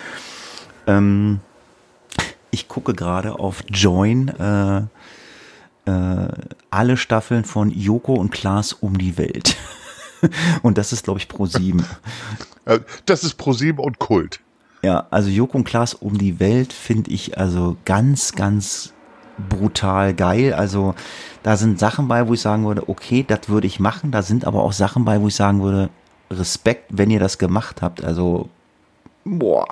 [0.86, 1.40] Ähm,
[2.50, 4.82] ich gucke gerade auf Join äh,
[5.86, 6.28] äh,
[6.70, 9.56] alle Staffeln von Joko und Klaas um die Welt.
[10.62, 11.84] und das ist, glaube ich, Pro 7.
[12.66, 14.40] Äh, das ist Pro 7 und Kult.
[14.82, 18.94] Ja, also Joko und Klaas um die Welt finde ich also ganz, ganz
[19.50, 20.54] brutal geil.
[20.54, 20.94] Also
[21.42, 24.10] da sind Sachen bei, wo ich sagen würde, okay, das würde ich machen.
[24.10, 25.90] Da sind aber auch Sachen bei, wo ich sagen würde,
[26.30, 28.02] Respekt, wenn ihr das gemacht habt.
[28.02, 28.48] Also,
[29.24, 29.66] boah.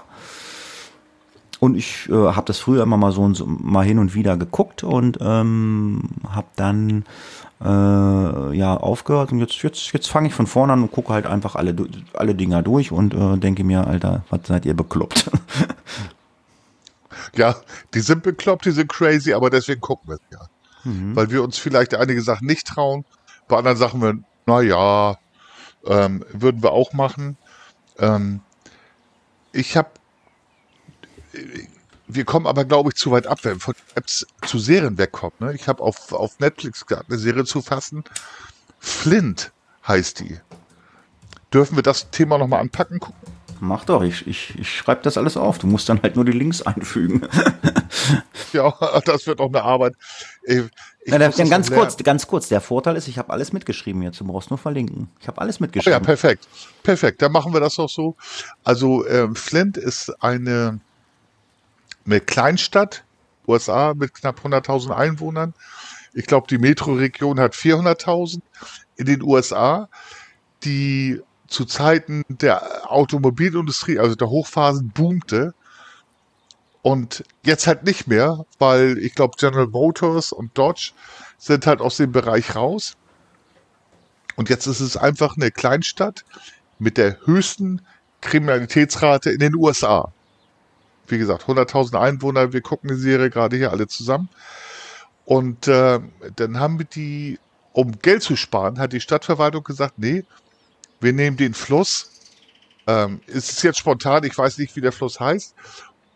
[1.63, 4.83] Und ich äh, habe das früher immer mal so, so mal hin und wieder geguckt
[4.83, 7.05] und ähm, habe dann
[7.61, 11.25] äh, ja aufgehört und jetzt jetzt jetzt fange ich von vorne an und gucke halt
[11.25, 11.77] einfach alle
[12.15, 15.31] alle Dinger durch und äh, denke mir, Alter, was seid ihr bekloppt?
[17.37, 17.55] ja,
[17.95, 20.41] die sind bekloppt, die sind crazy, aber deswegen gucken wir es ja,
[20.83, 21.15] mhm.
[21.15, 23.05] weil wir uns vielleicht einige Sachen nicht trauen,
[23.47, 25.17] bei anderen Sachen wir, na ja,
[25.87, 27.37] ähm, würden wir auch machen.
[28.01, 28.41] Ähm,
[29.53, 29.91] ich habe
[32.09, 35.35] wir kommen aber, glaube ich, zu weit ab, wenn wir von Apps zu Serien wegkommen.
[35.39, 35.55] Ne?
[35.55, 38.05] Ich habe auf, auf Netflix gerade eine Serie zu fassen.
[38.79, 39.53] Flint
[39.87, 40.39] heißt die.
[41.53, 42.99] Dürfen wir das Thema nochmal anpacken?
[42.99, 43.33] Gucken?
[43.61, 45.59] Mach doch, ich, ich, ich schreibe das alles auf.
[45.59, 47.29] Du musst dann halt nur die Links einfügen.
[48.53, 48.75] ja,
[49.05, 49.95] das wird auch eine Arbeit.
[50.43, 50.63] Ich,
[51.05, 52.49] ich Na, ganz kurz, ganz kurz.
[52.49, 54.19] Der Vorteil ist, ich habe alles mitgeschrieben jetzt.
[54.19, 55.09] Du brauchst nur verlinken.
[55.21, 55.97] Ich habe alles mitgeschrieben.
[55.97, 56.49] Oh ja, perfekt.
[56.83, 57.23] Perfekt.
[57.23, 58.17] Dann machen wir das auch so.
[58.65, 60.81] Also ähm, Flint ist eine
[62.07, 63.05] eine Kleinstadt,
[63.47, 65.55] USA, mit knapp 100.000 Einwohnern.
[66.15, 68.41] Ich glaube, die Metroregion hat 400.000
[68.97, 69.89] in den USA,
[70.65, 75.55] die zu Zeiten der Automobilindustrie, also der Hochphasen, boomte.
[76.83, 80.93] Und jetzt halt nicht mehr, weil ich glaube, General Motors und Dodge
[81.39, 82.97] sind halt aus dem Bereich raus.
[84.35, 86.25] Und jetzt ist es einfach eine Kleinstadt
[86.79, 87.83] mit der höchsten
[88.21, 90.13] Kriminalitätsrate in den USA.
[91.07, 94.29] Wie gesagt, 100.000 Einwohner, wir gucken die Serie gerade hier alle zusammen.
[95.25, 96.01] Und äh,
[96.37, 97.39] dann haben wir die,
[97.73, 100.25] um Geld zu sparen, hat die Stadtverwaltung gesagt, nee,
[101.01, 102.13] wir nehmen den Fluss,
[102.87, 105.55] ähm, es ist jetzt spontan, ich weiß nicht, wie der Fluss heißt,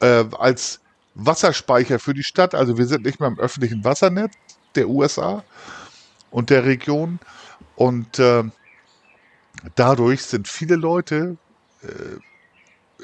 [0.01, 0.81] äh, als
[1.15, 2.55] Wasserspeicher für die Stadt.
[2.55, 4.35] Also wir sind nicht mehr im öffentlichen Wassernetz
[4.75, 5.45] der USA
[6.31, 7.19] und der Region.
[7.77, 8.45] Und äh,
[9.75, 11.37] dadurch sind viele Leute
[11.83, 11.87] äh,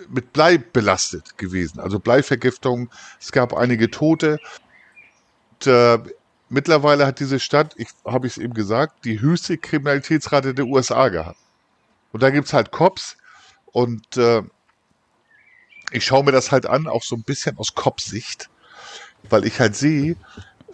[0.09, 1.80] mit Blei belastet gewesen.
[1.80, 2.90] Also Bleivergiftung.
[3.20, 4.38] Es gab einige Tote.
[5.61, 5.99] Und, äh,
[6.49, 11.38] mittlerweile hat diese Stadt, ich habe es eben gesagt, die höchste Kriminalitätsrate der USA gehabt.
[12.12, 13.16] Und da gibt es halt Cops
[13.66, 14.43] und äh,
[15.93, 18.51] ich schaue mir das halt an, auch so ein bisschen aus Cop-Sicht,
[19.28, 20.16] weil ich halt sehe,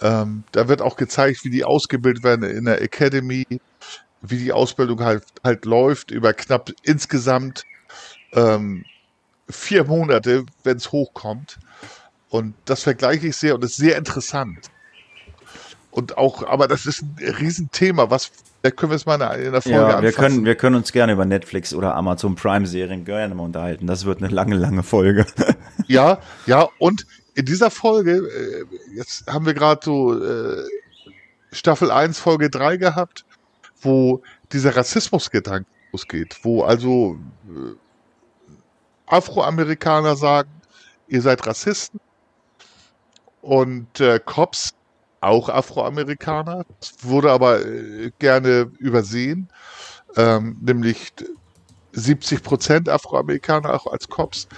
[0.01, 3.47] ähm, da wird auch gezeigt, wie die ausgebildet werden in der Academy,
[4.21, 7.65] wie die Ausbildung halt, halt läuft, über knapp insgesamt
[8.33, 8.85] ähm,
[9.51, 11.59] vier Monate, wenn es hochkommt.
[12.31, 14.71] Und das vergleiche ich sehr und ist sehr interessant.
[15.91, 18.31] Und auch, aber das ist ein Riesenthema, was
[18.63, 20.17] da können wir es mal in der Folge ja, wir anfassen.
[20.17, 23.87] können, wir können uns gerne über Netflix oder Amazon Prime Serien gerne mal unterhalten.
[23.87, 25.27] Das wird eine lange, lange Folge.
[25.87, 30.65] ja, ja, und in dieser Folge, äh, jetzt haben wir gerade so äh,
[31.53, 33.25] Staffel 1, Folge 3 gehabt,
[33.81, 34.23] wo
[34.53, 37.17] dieser Rassismusgedanke losgeht, wo also
[37.49, 37.75] äh,
[39.09, 40.51] Afroamerikaner sagen,
[41.09, 42.01] ihr seid Rassisten.
[43.41, 44.75] Und äh, Cops
[45.21, 46.65] auch Afroamerikaner,
[47.03, 49.49] wurde aber äh, gerne übersehen,
[50.17, 51.13] ähm, nämlich
[51.93, 54.49] 70 Prozent Afroamerikaner auch als Cops,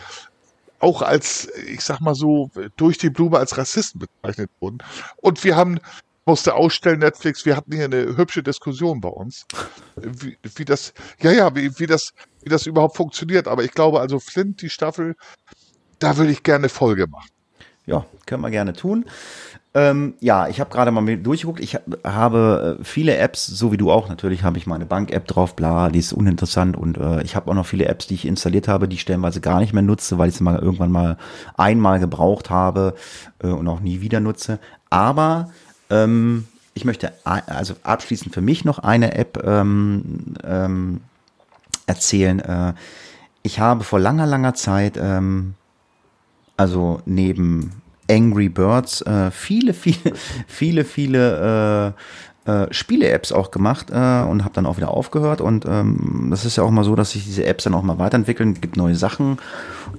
[0.80, 4.78] auch als, ich sag mal so, durch die Blume als Rassisten bezeichnet wurden.
[5.16, 5.78] Und wir haben,
[6.26, 9.46] musste ausstellen, Netflix, wir hatten hier eine hübsche Diskussion bei uns,
[9.96, 12.12] wie, wie das, ja, ja, wie, wie das,
[12.42, 13.48] wie das überhaupt funktioniert.
[13.48, 15.16] Aber ich glaube, also Flint, die Staffel,
[15.98, 17.28] da würde ich gerne Folge machen.
[17.86, 19.06] Ja, können wir gerne tun.
[19.72, 21.60] Ähm, ja, ich habe gerade mal durchgeguckt.
[21.60, 25.54] Ich habe äh, viele Apps, so wie du auch natürlich, habe ich meine Bank-App drauf,
[25.54, 28.66] bla, die ist uninteressant und äh, ich habe auch noch viele Apps, die ich installiert
[28.66, 31.18] habe, die ich stellenweise gar nicht mehr nutze, weil ich sie mal irgendwann mal
[31.56, 32.94] einmal gebraucht habe
[33.42, 34.58] äh, und auch nie wieder nutze.
[34.90, 35.50] Aber
[35.90, 41.00] ähm, ich möchte also abschließend für mich noch eine App ähm, ähm,
[41.86, 42.40] erzählen.
[42.40, 42.74] Äh,
[43.42, 45.54] ich habe vor langer, langer Zeit, ähm,
[46.56, 50.14] also neben Angry Birds äh, viele, viele,
[50.46, 51.94] viele, viele
[52.46, 55.40] äh, äh, Spiele-Apps auch gemacht äh, und habe dann auch wieder aufgehört.
[55.40, 57.98] Und ähm, das ist ja auch mal so, dass sich diese Apps dann auch mal
[57.98, 59.38] weiterentwickeln, gibt neue Sachen.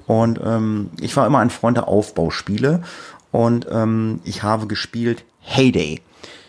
[0.08, 2.82] Und ähm, ich war immer ein Freund der Aufbauspiele
[3.32, 6.02] und ähm, ich habe gespielt Heyday.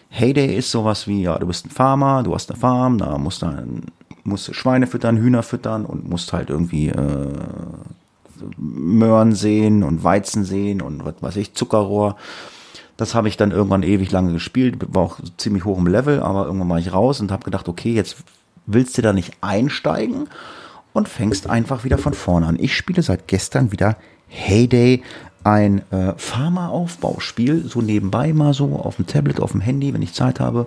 [0.09, 3.43] Heyday ist sowas wie, ja, du bist ein Farmer, du hast eine Farm, da musst
[3.43, 3.64] du,
[4.24, 7.28] musst Schweine füttern, Hühner füttern und musst halt irgendwie äh,
[8.59, 12.16] Möhren sehen und Weizen sehen und was weiß ich, Zuckerrohr.
[12.97, 16.45] Das habe ich dann irgendwann ewig lange gespielt, war auch ziemlich hoch im Level, aber
[16.45, 18.16] irgendwann war ich raus und habe gedacht, okay, jetzt
[18.66, 20.28] willst du da nicht einsteigen
[20.93, 22.59] und fängst einfach wieder von vorne an.
[22.61, 23.97] Ich spiele seit gestern wieder
[24.28, 25.03] Heyday
[25.45, 30.14] ein äh, Pharma-Aufbauspiel, so nebenbei mal so auf dem Tablet, auf dem Handy, wenn ich
[30.14, 30.66] Zeit habe.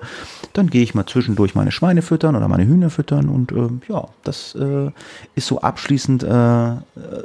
[0.54, 4.08] Dann gehe ich mal zwischendurch meine Schweine füttern oder meine Hühner füttern und äh, ja,
[4.24, 4.92] das äh,
[5.36, 6.76] ist so abschließend äh,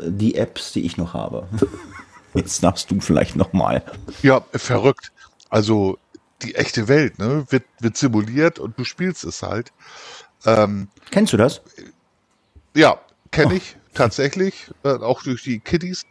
[0.06, 1.46] die Apps, die ich noch habe.
[2.34, 3.82] Jetzt darfst du vielleicht noch mal.
[4.22, 5.12] Ja, verrückt.
[5.48, 5.98] Also
[6.42, 9.72] die echte Welt ne, wird, wird simuliert und du spielst es halt.
[10.46, 11.60] Ähm, Kennst du das?
[12.74, 13.56] Ja, kenne oh.
[13.56, 16.04] ich tatsächlich, äh, auch durch die Kiddies.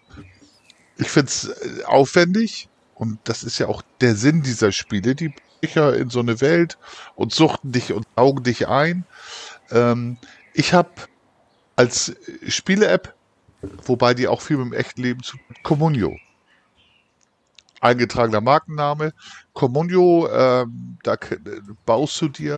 [0.99, 5.15] Ich finde es äh, aufwendig und das ist ja auch der Sinn dieser Spiele.
[5.15, 6.77] Die sicher in so eine Welt
[7.15, 9.05] und suchten dich und saugen dich ein.
[9.71, 10.17] Ähm,
[10.53, 10.89] ich habe
[11.75, 12.13] als
[12.47, 13.13] Spiele-App,
[13.85, 16.17] wobei die auch viel mit dem echten Leben zu Communio.
[17.81, 19.13] Eingetragener Markenname.
[19.53, 21.15] Communio, ähm, da
[21.85, 22.57] baust du dir,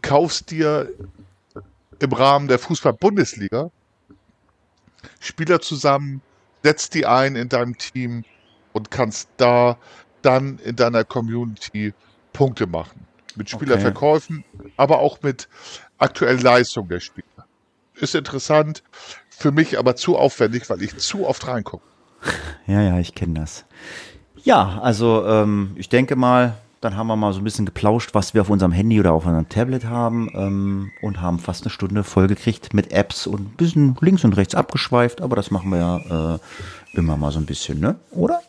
[0.00, 0.90] kaufst dir
[1.98, 3.70] im Rahmen der Fußball-Bundesliga
[5.18, 6.22] Spieler zusammen,
[6.62, 8.24] setzt die ein in deinem Team
[8.72, 9.76] und kannst da
[10.22, 11.94] dann in deiner Community
[12.32, 13.06] Punkte machen.
[13.36, 14.72] Mit Spielerverkäufen, okay.
[14.76, 15.48] aber auch mit
[15.98, 17.26] aktuellen Leistungen der Spieler.
[17.94, 18.82] Ist interessant,
[19.28, 21.84] für mich aber zu aufwendig, weil ich zu oft reingucke.
[22.66, 23.64] Ja, ja, ich kenne das.
[24.44, 28.32] Ja, also ähm, ich denke mal, dann haben wir mal so ein bisschen geplauscht, was
[28.32, 32.04] wir auf unserem Handy oder auf unserem Tablet haben ähm, und haben fast eine Stunde
[32.04, 36.34] vollgekriegt mit Apps und ein bisschen links und rechts abgeschweift, aber das machen wir ja
[36.34, 36.38] äh,
[36.94, 37.96] immer mal so ein bisschen, ne?
[38.12, 38.40] Oder?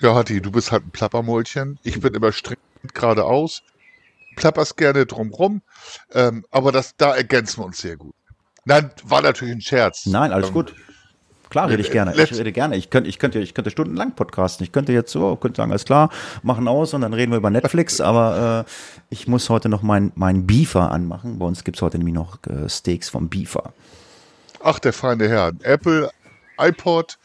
[0.00, 1.78] Ja, Hatti, du bist halt ein Plappermäulchen.
[1.82, 2.62] Ich bin immer strikt
[2.94, 3.62] geradeaus.
[4.36, 5.62] plapperst gerne drumrum,
[6.12, 8.14] ähm, aber das, da ergänzen wir uns sehr gut.
[8.64, 10.06] Nein, war natürlich ein Scherz.
[10.06, 10.74] Nein, alles ähm, gut.
[11.50, 12.14] Klar rede ich gerne.
[12.14, 12.76] Ich rede gerne.
[12.76, 14.64] Ich könnte, ich könnte, ich könnte stundenlang podcasten.
[14.64, 16.10] Ich könnte jetzt so, könnte sagen, alles klar,
[16.42, 18.00] machen aus und dann reden wir über Netflix.
[18.08, 18.70] aber äh,
[19.10, 21.38] ich muss heute noch meinen mein Beefer anmachen.
[21.38, 23.72] Bei uns gibt es heute nämlich noch äh, Steaks vom Beefer.
[24.62, 25.52] Ach, der feine Herr.
[25.62, 26.10] Apple,
[26.58, 27.18] iPod,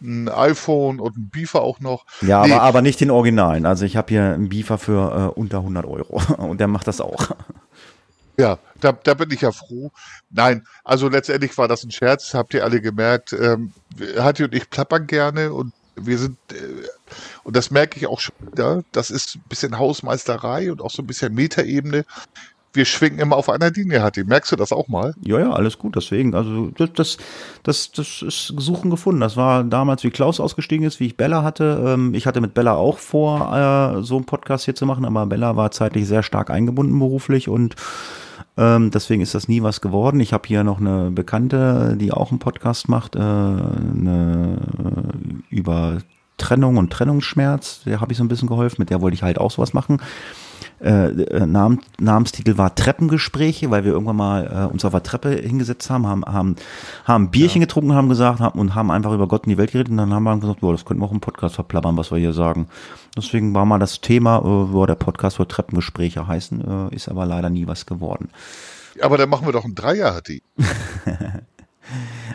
[0.00, 2.04] ein iPhone und ein Beefer auch noch.
[2.22, 2.52] Ja, nee.
[2.52, 3.66] aber, aber nicht den Originalen.
[3.66, 7.00] Also ich habe hier einen Beefer für äh, unter 100 Euro und der macht das
[7.00, 7.30] auch.
[8.38, 9.90] Ja, da, da bin ich ja froh.
[10.30, 13.32] Nein, also letztendlich war das ein Scherz, habt ihr alle gemerkt.
[13.32, 13.72] Ähm,
[14.18, 16.56] Hatti und ich plappern gerne und wir sind, äh,
[17.42, 21.02] und das merke ich auch schon wieder, das ist ein bisschen Hausmeisterei und auch so
[21.02, 22.04] ein bisschen Metaebene.
[22.74, 24.22] Wir schwingen immer auf einer Linie, Hatti.
[24.24, 25.14] Merkst du das auch mal?
[25.22, 25.96] Ja, ja, alles gut.
[25.96, 27.16] Deswegen, also das, das,
[27.62, 29.22] das, das ist Suchen gefunden.
[29.22, 31.82] Das war damals, wie Klaus ausgestiegen ist, wie ich Bella hatte.
[31.86, 35.24] Ähm, ich hatte mit Bella auch vor, äh, so einen Podcast hier zu machen, aber
[35.24, 37.76] Bella war zeitlich sehr stark eingebunden beruflich und
[38.56, 40.20] ähm, deswegen ist das nie was geworden.
[40.20, 45.98] Ich habe hier noch eine Bekannte, die auch einen Podcast macht, äh, eine, äh, über
[46.38, 47.82] Trennung und Trennungsschmerz.
[47.84, 48.76] Der habe ich so ein bisschen geholfen.
[48.78, 50.00] Mit der wollte ich halt auch sowas machen.
[50.80, 55.30] Äh, äh Nam Namenstitel war Treppengespräche, weil wir irgendwann mal äh, uns auf der Treppe
[55.30, 56.56] hingesetzt haben, haben, haben,
[57.04, 57.66] haben Bierchen ja.
[57.66, 60.12] getrunken, haben gesagt haben, und haben einfach über Gott und die Welt geredet und dann
[60.12, 62.68] haben wir gesagt, boah, das könnten wir auch im Podcast verplappern, was wir hier sagen.
[63.16, 67.26] Deswegen war mal das Thema, äh, wo der Podcast für Treppengespräche heißen, äh, ist aber
[67.26, 68.30] leider nie was geworden.
[69.00, 70.42] Aber dann machen wir doch ein Dreier, hat die.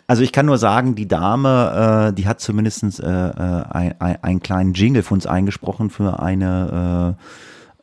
[0.08, 4.24] Also ich kann nur sagen, die Dame, äh, die hat zumindest äh, äh, ein, ein,
[4.24, 7.24] einen kleinen Jingle für uns eingesprochen für eine äh,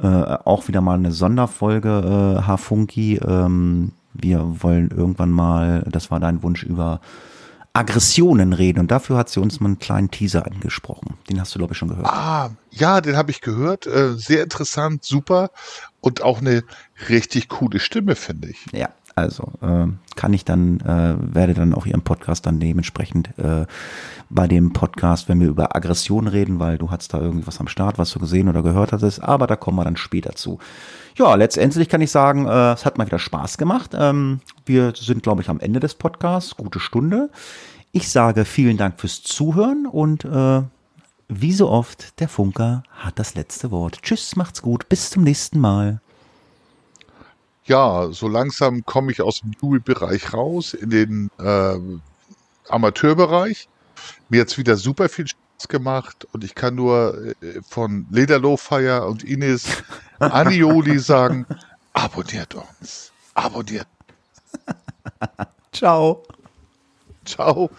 [0.00, 3.16] äh, auch wieder mal eine Sonderfolge, äh, Hafunki.
[3.16, 7.00] Ähm, wir wollen irgendwann mal, das war dein Wunsch, über
[7.72, 8.80] Aggressionen reden.
[8.80, 11.14] Und dafür hat sie uns mal einen kleinen Teaser angesprochen.
[11.28, 12.06] Den hast du, glaube ich, schon gehört.
[12.06, 13.86] Ah, ja, den habe ich gehört.
[13.86, 15.50] Äh, sehr interessant, super.
[16.00, 16.64] Und auch eine
[17.08, 18.66] richtig coole Stimme, finde ich.
[18.72, 19.86] Ja, also äh,
[20.16, 23.66] kann ich dann, äh, werde dann auch ihren Podcast dann dementsprechend äh,
[24.30, 27.98] bei dem Podcast, wenn wir über Aggression reden, weil du hast da irgendwas am Start,
[27.98, 30.58] was du gesehen oder gehört hattest, aber da kommen wir dann später zu.
[31.16, 33.92] Ja, letztendlich kann ich sagen, äh, es hat mal wieder Spaß gemacht.
[33.94, 37.30] Ähm, wir sind, glaube ich, am Ende des Podcasts, gute Stunde.
[37.92, 40.62] Ich sage vielen Dank fürs Zuhören und äh,
[41.28, 44.02] wie so oft, der Funker hat das letzte Wort.
[44.02, 46.00] Tschüss, macht's gut, bis zum nächsten Mal
[47.68, 51.78] ja, so langsam komme ich aus dem Jubelbereich raus in den äh,
[52.68, 53.68] Amateurbereich.
[54.28, 59.06] Mir jetzt wieder super viel Spaß gemacht und ich kann nur äh, von Lederlow Fire
[59.06, 59.82] und Ines
[60.18, 61.46] Anioli sagen,
[61.92, 63.12] abonniert uns.
[63.34, 63.86] Abonniert.
[65.72, 66.24] Ciao.
[67.24, 67.70] Ciao.